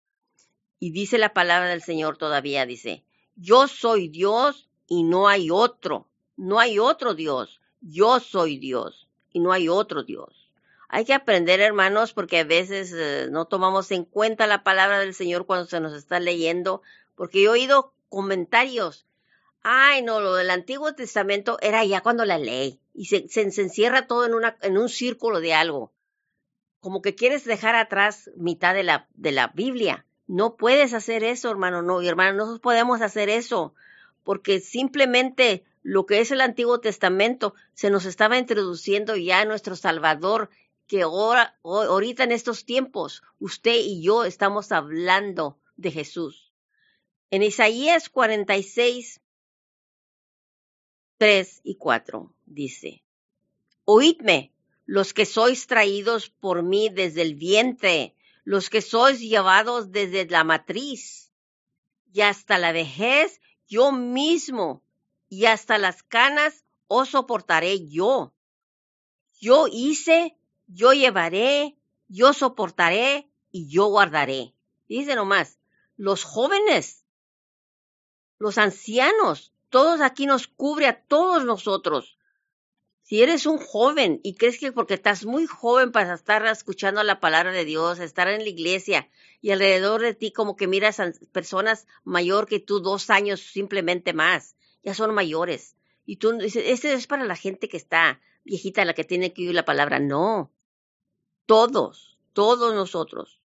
Y 0.79 0.93
dice 0.93 1.19
la 1.19 1.35
palabra 1.35 1.69
del 1.71 1.83
Señor 1.83 2.17
todavía, 2.17 2.67
dice, 2.67 3.05
yo 3.37 3.69
soy 3.69 4.09
Dios 4.09 4.69
y 4.87 5.05
no 5.05 5.29
hay 5.29 5.51
otro, 5.51 6.09
no 6.37 6.59
hay 6.59 6.79
otro 6.79 7.15
Dios. 7.15 7.61
Yo 7.81 8.21
soy 8.21 8.59
Dios 8.59 9.09
y 9.33 9.41
no 9.41 9.53
hay 9.53 9.69
otro 9.69 10.03
Dios. 10.03 10.51
Hay 10.89 11.05
que 11.05 11.15
aprender, 11.15 11.61
hermanos, 11.61 12.13
porque 12.13 12.41
a 12.41 12.45
veces 12.45 12.93
eh, 12.93 13.29
no 13.31 13.45
tomamos 13.45 13.91
en 13.93 14.05
cuenta 14.05 14.47
la 14.47 14.65
palabra 14.65 14.99
del 14.99 15.15
Señor 15.15 15.47
cuando 15.47 15.67
se 15.67 15.81
nos 15.81 15.95
está 15.95 16.19
leyendo, 16.19 16.83
porque 17.15 17.45
he 17.45 17.49
oído 17.49 17.95
comentarios. 18.09 19.07
Ay, 19.63 20.03
no, 20.03 20.21
lo 20.21 20.35
del 20.35 20.51
Antiguo 20.51 20.95
Testamento 20.95 21.59
era 21.61 21.85
ya 21.85 22.01
cuando 22.01 22.25
la 22.25 22.39
ley 22.39 22.81
y 22.95 23.07
se, 23.07 23.27
encierra 23.43 24.07
todo 24.07 24.27
en, 24.27 24.55
en 24.63 24.79
un 24.79 24.89
círculo 24.89 25.41
de 25.41 25.55
algo. 25.55 25.93
Como 26.81 27.03
que 27.03 27.15
quieres 27.15 27.45
dejar 27.45 27.75
atrás 27.75 28.31
mitad 28.37 28.75
de 28.75 28.83
la, 28.83 29.09
de 29.15 29.33
la 29.33 29.49
Biblia. 29.49 30.07
No 30.27 30.57
puedes 30.57 30.95
hacer 30.95 31.25
eso, 31.25 31.51
hermano, 31.51 31.83
no, 31.83 32.01
y 32.01 32.09
hermano, 32.09 32.47
no 32.47 32.59
podemos 32.61 33.03
hacer 33.03 33.29
eso, 33.29 33.75
porque 34.23 34.61
simplemente 34.61 35.65
lo 35.83 36.07
que 36.07 36.21
es 36.21 36.31
el 36.31 36.41
Antiguo 36.41 36.81
Testamento, 36.81 37.55
se 37.75 37.91
nos 37.91 38.05
estaba 38.05 38.39
introduciendo 38.39 39.17
ya 39.17 39.45
nuestro 39.45 39.77
Salvador, 39.77 40.51
que 40.87 41.03
ahora, 41.03 41.59
ahorita 41.63 42.25
en 42.25 42.33
estos 42.33 42.65
tiempos, 42.65 43.23
usted 43.39 43.77
y 43.77 44.03
yo 44.03 44.25
estamos 44.25 44.73
hablando 44.73 45.59
de 45.77 45.91
Jesús. 45.91 46.53
En 47.31 47.43
Isaías 47.43 48.09
46, 48.09 49.21
3 51.21 51.61
y 51.65 51.75
4 51.77 52.35
dice, 52.47 53.05
Oídme, 53.85 54.55
los 54.87 55.13
que 55.13 55.27
sois 55.27 55.67
traídos 55.67 56.31
por 56.31 56.63
mí 56.63 56.89
desde 56.89 57.21
el 57.21 57.35
vientre, 57.35 58.17
los 58.43 58.71
que 58.71 58.81
sois 58.81 59.21
llevados 59.21 59.93
desde 59.93 60.25
la 60.25 60.45
matriz, 60.45 61.31
y 62.11 62.23
hasta 62.23 62.57
la 62.57 62.73
vejez, 62.73 63.43
yo 63.69 63.93
mismo 63.93 64.83
y 65.29 65.45
hasta 65.45 65.77
las 65.77 66.03
canas 66.03 66.65
os 66.87 67.11
soportaré 67.11 67.87
yo. 67.87 68.35
Yo 69.39 69.67
hice, 69.71 70.39
yo 70.69 70.95
llevaré, 70.95 71.77
yo 72.09 72.33
soportaré 72.33 73.31
y 73.51 73.69
yo 73.69 73.89
guardaré. 73.89 74.55
Dice 74.89 75.17
nomás, 75.17 75.59
los 75.99 76.25
jóvenes, 76.25 77.05
los 78.39 78.57
ancianos, 78.57 79.53
todos 79.71 80.01
aquí 80.01 80.27
nos 80.27 80.49
cubre 80.49 80.87
a 80.87 81.01
todos 81.01 81.45
nosotros. 81.45 82.19
Si 83.03 83.23
eres 83.23 83.47
un 83.47 83.59
joven 83.59 84.21
y 84.23 84.35
crees 84.35 84.59
que 84.59 84.71
porque 84.71 84.95
estás 84.95 85.25
muy 85.25 85.47
joven 85.47 85.91
para 85.91 86.15
estar 86.15 86.47
escuchando 86.47 87.03
la 87.03 87.19
palabra 87.19 87.51
de 87.51 87.65
Dios, 87.65 87.99
estar 87.99 88.29
en 88.29 88.43
la 88.43 88.49
iglesia 88.49 89.09
y 89.41 89.51
alrededor 89.51 90.01
de 90.01 90.15
ti 90.15 90.33
como 90.33 90.55
que 90.55 90.69
miras 90.69 91.01
a 91.01 91.11
personas 91.33 91.87
mayor 92.05 92.47
que 92.47 92.61
tú 92.61 92.81
dos 92.81 93.11
años 93.11 93.41
simplemente 93.41 94.13
más, 94.13 94.55
ya 94.85 94.95
son 94.95 95.15
mayores. 95.15 95.77
Y 96.07 96.17
tú 96.17 96.33
dices, 96.39 96.65
este 96.67 96.93
es 96.93 97.07
para 97.07 97.25
la 97.25 97.37
gente 97.37 97.69
que 97.69 97.77
está 97.77 98.21
viejita, 98.45 98.85
la 98.85 98.95
que 98.95 99.05
tiene 99.05 99.33
que 99.33 99.47
oír 99.47 99.55
la 99.55 99.65
palabra. 99.65 99.99
No. 99.99 100.53
Todos, 101.47 102.19
todos 102.33 102.75
nosotros. 102.75 103.40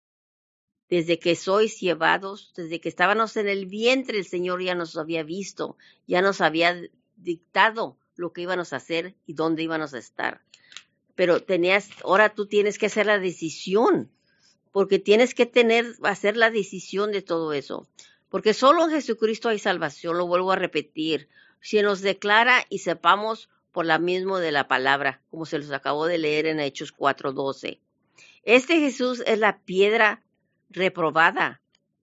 Desde 0.92 1.18
que 1.18 1.34
sois 1.36 1.80
llevados, 1.80 2.52
desde 2.54 2.80
que 2.80 2.88
estábamos 2.88 3.36
en 3.36 3.48
el 3.48 3.64
vientre, 3.66 4.18
el 4.18 4.26
Señor 4.26 4.62
ya 4.62 4.74
nos 4.74 4.96
había 4.96 5.22
visto, 5.22 5.76
ya 6.06 6.20
nos 6.20 6.40
había 6.40 6.70
dictado 7.16 7.96
lo 8.14 8.32
que 8.32 8.42
íbamos 8.42 8.72
a 8.72 8.76
hacer 8.76 9.14
y 9.26 9.32
dónde 9.32 9.62
íbamos 9.62 9.94
a 9.94 9.98
estar. 9.98 10.42
Pero 11.14 11.40
tenías, 11.40 11.88
ahora 12.04 12.34
tú 12.34 12.46
tienes 12.46 12.78
que 12.78 12.86
hacer 12.86 13.06
la 13.06 13.18
decisión, 13.18 14.10
porque 14.70 14.98
tienes 14.98 15.34
que 15.34 15.46
tener, 15.46 15.94
hacer 16.02 16.36
la 16.36 16.50
decisión 16.50 17.10
de 17.10 17.22
todo 17.22 17.54
eso 17.54 17.88
porque 18.32 18.54
solo 18.54 18.84
en 18.84 18.92
Jesucristo 18.92 19.50
hay 19.50 19.58
salvación, 19.58 20.16
lo 20.16 20.26
vuelvo 20.26 20.52
a 20.52 20.56
repetir. 20.56 21.28
Si 21.60 21.82
nos 21.82 22.00
declara 22.00 22.64
y 22.70 22.78
sepamos 22.78 23.50
por 23.72 23.84
la 23.84 23.98
misma 23.98 24.40
de 24.40 24.52
la 24.52 24.68
palabra, 24.68 25.20
como 25.30 25.44
se 25.44 25.58
los 25.58 25.70
acabó 25.70 26.06
de 26.06 26.16
leer 26.16 26.46
en 26.46 26.58
Hechos 26.58 26.94
4:12. 26.96 27.78
Este 28.44 28.80
Jesús 28.80 29.22
es 29.26 29.38
la 29.38 29.58
piedra 29.58 30.22
reprobada 30.72 31.60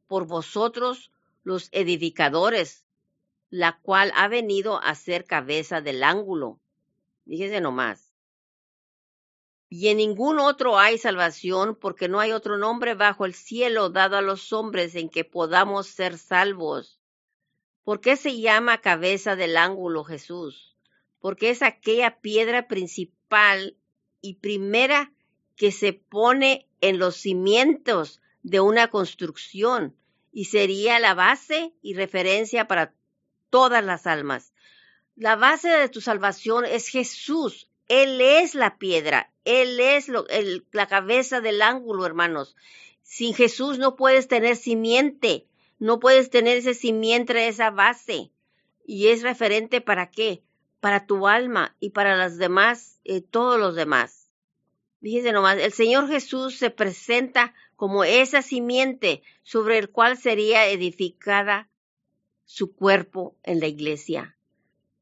por 0.08 0.26
vosotros 0.26 1.12
los 1.44 1.70
edificadores, 1.72 2.86
la 3.50 3.80
cual 3.82 4.12
ha 4.16 4.28
venido 4.28 4.82
a 4.82 4.96
ser 4.96 5.26
cabeza 5.26 5.82
del 5.82 6.04
ángulo. 6.04 6.60
Fíjese 7.26 7.62
nomás. 7.62 8.14
Y 9.70 9.90
en 9.90 9.98
ningún 9.98 10.40
otro 10.40 10.80
hay 10.80 10.98
salvación, 10.98 11.76
porque 11.76 12.08
no 12.08 12.20
hay 12.20 12.32
otro 12.32 12.58
nombre 12.58 12.96
bajo 12.96 13.26
el 13.26 13.36
cielo 13.36 13.90
dado 13.90 14.18
a 14.18 14.22
los 14.22 14.52
hombres 14.52 14.96
en 14.96 15.10
que 15.10 15.24
podamos 15.24 15.88
ser 15.88 16.18
salvos. 16.18 17.00
¿Por 17.84 18.02
qué 18.02 18.16
se 18.16 18.40
llama 18.40 18.82
cabeza 18.82 19.36
del 19.36 19.58
ángulo 19.58 20.04
Jesús? 20.04 20.76
Porque 21.20 21.52
es 21.52 21.62
aquella 21.62 22.20
piedra 22.20 22.68
principal 22.68 23.78
y 24.22 24.36
primera 24.36 25.12
que 25.56 25.72
se 25.72 25.94
pone 25.94 26.68
en 26.82 26.98
los 26.98 27.16
cimientos 27.16 28.22
de 28.44 28.60
una 28.60 28.90
construcción. 28.90 29.96
y 30.32 30.46
sería 30.46 31.00
la 31.00 31.16
base 31.16 31.74
y 31.82 31.96
referencia 31.96 32.68
para 32.68 32.94
todas 33.50 33.84
las 33.84 34.06
almas. 34.06 34.54
La 35.16 35.36
base 35.36 35.70
de 35.70 35.90
tu 35.90 36.02
salvación 36.02 36.66
es 36.66 36.88
Jesús. 36.88 37.68
Él 37.88 38.22
es 38.22 38.54
la 38.54 38.78
piedra. 38.78 39.34
Él 39.44 39.80
es 39.80 40.08
la 40.72 40.88
cabeza 40.88 41.42
del 41.42 41.64
ángulo, 41.64 42.06
hermanos. 42.06 42.56
Sin 43.02 43.34
Jesús 43.34 43.80
no 43.80 43.96
puedes 43.96 44.28
tener 44.28 44.56
simiente. 44.56 45.48
No 45.80 46.00
puedes 46.00 46.30
tener 46.30 46.58
ese 46.58 46.76
simiente, 46.76 47.48
esa 47.48 47.72
base. 47.72 48.32
¿Y 48.86 49.08
es 49.08 49.24
referente 49.24 49.82
para 49.82 50.12
qué? 50.12 50.44
Para 50.80 51.06
tu 51.06 51.28
alma 51.28 51.76
y 51.80 51.90
para 51.90 52.16
las 52.16 52.38
demás, 52.38 53.00
eh, 53.04 53.22
todos 53.22 53.60
los 53.60 53.76
demás. 53.76 54.30
Fíjense 55.02 55.32
nomás, 55.32 55.58
el 55.58 55.72
Señor 55.72 56.08
Jesús 56.08 56.58
se 56.58 56.70
presenta 56.70 57.54
como 57.80 58.04
esa 58.04 58.42
simiente 58.42 59.24
sobre 59.42 59.78
el 59.78 59.90
cual 59.90 60.18
sería 60.18 60.68
edificada 60.68 61.70
su 62.44 62.76
cuerpo 62.76 63.38
en 63.42 63.62
la 63.62 63.68
iglesia. 63.68 64.38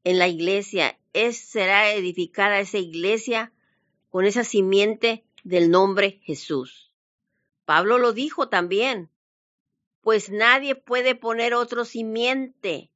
En 0.04 0.16
la 0.20 0.28
iglesia 0.28 0.96
es, 1.12 1.38
será 1.38 1.90
edificada 1.90 2.60
esa 2.60 2.78
iglesia 2.78 3.52
con 4.10 4.26
esa 4.26 4.44
simiente 4.44 5.24
del 5.42 5.72
nombre 5.72 6.20
Jesús. 6.22 6.92
Pablo 7.64 7.98
lo 7.98 8.12
dijo 8.12 8.48
también, 8.48 9.10
pues 10.00 10.30
nadie 10.30 10.76
puede 10.76 11.16
poner 11.16 11.54
otro 11.54 11.84
simiente 11.84 12.92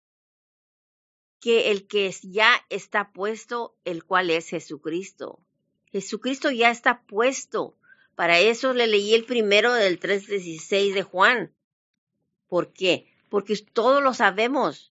que 1.41 1.73
el 1.73 1.89
que 1.89 2.15
ya 2.23 2.53
está 2.71 3.11
puesto, 3.11 3.75
el 3.85 4.05
cual 4.05 4.31
es 4.31 4.49
Jesucristo. 4.49 5.41
Jesucristo 5.87 6.53
ya 6.53 6.71
está 6.71 7.03
puesto. 7.03 7.77
Para 8.15 8.39
eso 8.39 8.75
le 8.75 8.87
leí 8.87 9.15
el 9.15 9.25
primero 9.25 9.73
del 9.73 9.99
3.16 9.99 10.95
de 10.95 11.03
Juan. 11.03 11.53
¿Por 12.49 12.73
qué? 12.73 13.07
Porque 13.29 13.57
todos 13.73 14.03
lo 14.03 14.15
sabemos 14.15 14.93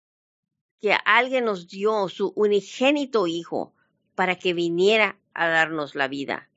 que 0.82 0.98
alguien 1.06 1.46
nos 1.46 1.68
dio 1.68 2.10
su 2.10 2.34
unigénito 2.36 3.28
Hijo 3.28 3.74
para 4.16 4.36
que 4.36 4.54
viniera 4.54 5.18
a 5.34 5.48
darnos 5.48 5.96
la 5.96 6.08
vida. 6.08 6.50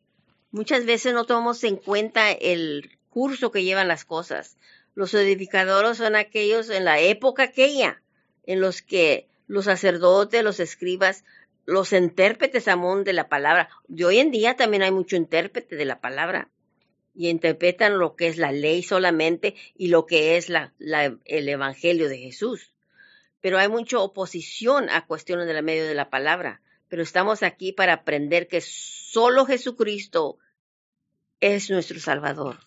Muchas 0.51 0.87
veces 0.87 1.12
no 1.14 1.25
tomamos 1.25 1.62
en 1.64 1.77
cuenta 1.77 2.33
el 2.33 2.99
curso 3.11 3.51
que 3.51 3.64
llevan 3.64 3.88
las 3.88 4.05
cosas. 4.05 4.57
Los 4.95 5.12
edificadores 5.14 5.99
son 5.99 6.16
aquellos 6.16 6.71
en 6.71 6.85
la 6.85 6.99
época 6.99 7.45
aquella 7.45 8.03
en 8.45 8.61
los 8.61 8.83
que 8.83 9.29
los 9.47 9.66
sacerdotes, 9.66 10.42
los 10.42 10.61
escribas, 10.61 11.25
los 11.66 11.92
intérpretes 11.92 12.68
amón 12.68 13.05
de 13.05 13.12
la 13.12 13.29
palabra. 13.29 13.68
De 13.88 14.05
hoy 14.05 14.18
en 14.18 14.31
día 14.31 14.57
también 14.57 14.83
hay 14.83 14.92
mucho 14.92 15.16
intérprete 15.16 15.76
de 15.76 15.85
la 15.85 16.00
palabra 16.00 16.48
y 17.14 17.29
interpretan 17.29 17.98
lo 17.98 18.14
que 18.14 18.29
es 18.29 18.38
la 18.38 18.52
ley 18.52 18.83
solamente 18.83 19.55
y 19.74 19.88
lo 19.88 20.07
que 20.07 20.37
es 20.37 20.48
el 20.48 21.48
Evangelio 21.48 22.09
de 22.09 22.18
Jesús. 22.18 22.72
Pero 23.40 23.59
hay 23.59 23.68
mucha 23.68 23.98
oposición 23.98 24.88
a 24.90 25.07
cuestiones 25.07 25.46
del 25.46 25.62
medio 25.62 25.87
de 25.87 25.94
la 25.94 26.09
palabra. 26.09 26.62
Pero 26.88 27.02
estamos 27.02 27.42
aquí 27.42 27.72
para 27.72 27.94
aprender 27.94 28.46
que 28.46 28.61
solo 28.61 29.44
Jesucristo 29.44 30.38
es 31.40 31.68
nuestro 31.70 31.98
Salvador. 31.98 32.59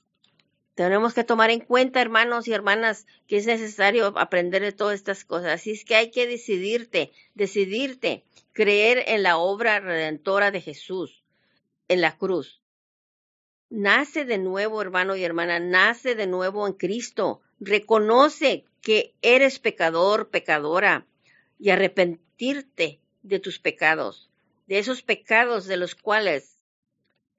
Tenemos 0.79 1.13
que 1.13 1.25
tomar 1.25 1.49
en 1.49 1.59
cuenta, 1.59 1.99
hermanos 1.99 2.47
y 2.47 2.53
hermanas, 2.53 3.05
que 3.27 3.35
es 3.35 3.45
necesario 3.45 4.17
aprender 4.17 4.61
de 4.61 4.71
todas 4.71 4.95
estas 4.95 5.25
cosas. 5.25 5.51
Así 5.51 5.71
es 5.71 5.83
que 5.83 5.95
hay 5.95 6.09
que 6.09 6.25
decidirte, 6.25 7.11
decidirte, 7.33 8.23
creer 8.53 9.03
en 9.07 9.21
la 9.21 9.35
obra 9.35 9.81
redentora 9.81 10.51
de 10.51 10.61
Jesús, 10.61 11.21
en 11.89 11.99
la 11.99 12.15
cruz. 12.15 12.61
Nace 13.69 14.23
de 14.23 14.37
nuevo, 14.37 14.81
hermano 14.81 15.17
y 15.17 15.25
hermana, 15.25 15.59
nace 15.59 16.15
de 16.15 16.27
nuevo 16.27 16.65
en 16.65 16.71
Cristo. 16.71 17.41
Reconoce 17.59 18.63
que 18.81 19.13
eres 19.21 19.59
pecador, 19.59 20.29
pecadora, 20.29 21.05
y 21.59 21.71
arrepentirte 21.71 23.01
de 23.23 23.39
tus 23.39 23.59
pecados, 23.59 24.29
de 24.65 24.79
esos 24.79 25.01
pecados 25.01 25.65
de 25.65 25.75
los 25.75 25.95
cuales 25.95 26.58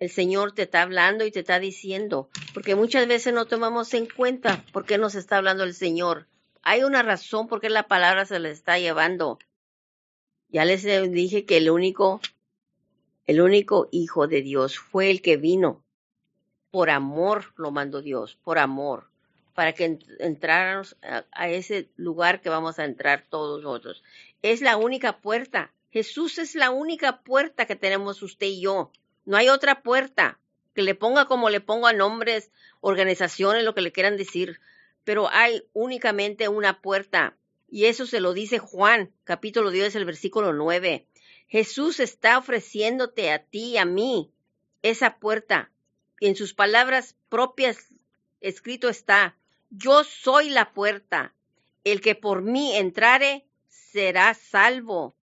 el 0.01 0.09
Señor 0.09 0.53
te 0.53 0.63
está 0.63 0.81
hablando 0.81 1.27
y 1.27 1.31
te 1.31 1.41
está 1.41 1.61
diciendo, 1.61 2.31
porque 2.55 2.75
muchas 2.75 3.07
veces 3.07 3.35
no 3.35 3.45
tomamos 3.45 3.93
en 3.93 4.07
cuenta 4.07 4.65
por 4.73 4.87
qué 4.87 4.97
nos 4.97 5.15
está 5.15 5.37
hablando 5.37 5.63
el 5.63 5.75
Señor. 5.75 6.27
Hay 6.63 6.83
una 6.83 7.03
razón 7.03 7.49
por 7.49 7.61
qué 7.61 7.69
la 7.69 7.87
palabra 7.87 8.25
se 8.25 8.39
le 8.41 8.51
está 8.51 8.79
llevando. 8.79 9.39
Ya 10.49 10.65
les 10.65 10.85
dije 11.13 11.45
que 11.45 11.59
el 11.59 11.71
único, 11.71 12.21
el 13.27 13.43
único 13.43 13.89
Hijo 13.93 14.27
de 14.27 14.41
Dios 14.41 14.79
fue 14.79 15.11
el 15.11 15.21
que 15.21 15.37
vino. 15.37 15.85
Por 16.71 16.89
amor 16.89 17.53
lo 17.57 17.71
mandó 17.71 18.01
Dios, 18.01 18.37
por 18.43 18.59
amor, 18.59 19.11
para 19.55 19.75
que 19.75 19.99
entráramos 20.19 20.97
a, 21.03 21.27
a 21.33 21.51
ese 21.51 21.91
lugar 21.97 22.41
que 22.41 22.49
vamos 22.49 22.79
a 22.79 22.87
entrar 22.87 23.27
todos 23.29 23.63
nosotros. 23.63 24.03
Es 24.41 24.63
la 24.63 24.79
única 24.79 25.21
puerta. 25.21 25.75
Jesús 25.91 26.39
es 26.39 26.55
la 26.55 26.71
única 26.71 27.21
puerta 27.21 27.67
que 27.67 27.77
tenemos 27.77 28.23
usted 28.23 28.47
y 28.47 28.63
yo. 28.63 28.93
No 29.31 29.37
hay 29.37 29.49
otra 29.49 29.85
puerta 29.85 30.41
que 30.75 30.83
le 30.83 30.97
ponga 30.97 31.27
como 31.27 31.51
le 31.51 31.61
pongo 31.61 31.87
a 31.87 31.93
nombres, 31.93 32.51
organizaciones, 32.81 33.63
lo 33.63 33.77
que 33.77 33.81
le 33.81 33.93
quieran 33.93 34.17
decir, 34.17 34.61
pero 35.05 35.29
hay 35.31 35.63
únicamente 35.73 36.49
una 36.49 36.83
puerta. 36.83 37.37
Y 37.69 37.85
eso 37.85 38.07
se 38.07 38.19
lo 38.19 38.33
dice 38.33 38.59
Juan, 38.59 39.13
capítulo 39.23 39.71
10, 39.71 39.95
el 39.95 40.05
versículo 40.05 40.53
9. 40.53 41.07
Jesús 41.47 42.01
está 42.01 42.39
ofreciéndote 42.39 43.31
a 43.31 43.45
ti 43.45 43.75
y 43.75 43.77
a 43.77 43.85
mí 43.85 44.33
esa 44.83 45.21
puerta. 45.21 45.71
En 46.19 46.35
sus 46.35 46.53
palabras 46.53 47.15
propias 47.29 47.87
escrito 48.41 48.89
está, 48.89 49.37
yo 49.71 50.03
soy 50.03 50.51
la 50.51 50.73
puerta. 50.73 51.35
El 51.85 52.01
que 52.01 52.17
por 52.17 52.43
mí 52.43 52.77
entrare 52.77 53.47
será 53.69 54.35
salvo. 54.35 55.15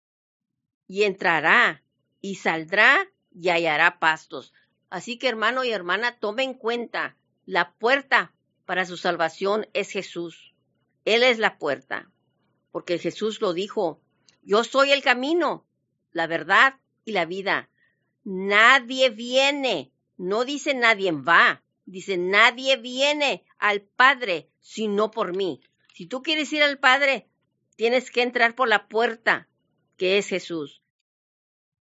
Y 0.87 1.03
entrará 1.03 1.83
y 2.21 2.35
saldrá 2.35 3.11
y 3.39 3.49
hallará 3.49 3.99
pastos. 3.99 4.53
Así 4.89 5.17
que 5.17 5.27
hermano 5.27 5.63
y 5.63 5.71
hermana, 5.71 6.17
tome 6.19 6.43
en 6.43 6.53
cuenta, 6.53 7.17
la 7.45 7.73
puerta 7.73 8.33
para 8.65 8.85
su 8.85 8.97
salvación 8.97 9.67
es 9.73 9.91
Jesús. 9.91 10.53
Él 11.05 11.23
es 11.23 11.39
la 11.39 11.57
puerta, 11.57 12.09
porque 12.71 12.97
Jesús 12.99 13.39
lo 13.41 13.53
dijo, 13.53 14.01
yo 14.41 14.63
soy 14.63 14.91
el 14.91 15.01
camino, 15.01 15.65
la 16.11 16.27
verdad 16.27 16.75
y 17.05 17.11
la 17.11 17.25
vida. 17.25 17.69
Nadie 18.23 19.09
viene, 19.09 19.91
no 20.17 20.43
dice 20.43 20.73
nadie 20.73 21.11
va, 21.11 21.63
dice 21.85 22.17
nadie 22.17 22.75
viene 22.77 23.45
al 23.57 23.81
Padre 23.81 24.49
sino 24.59 25.11
por 25.11 25.35
mí. 25.35 25.61
Si 25.93 26.07
tú 26.07 26.21
quieres 26.21 26.51
ir 26.51 26.61
al 26.61 26.77
Padre, 26.77 27.29
tienes 27.77 28.11
que 28.11 28.21
entrar 28.21 28.53
por 28.55 28.67
la 28.67 28.87
puerta, 28.87 29.47
que 29.95 30.17
es 30.17 30.27
Jesús. 30.27 30.81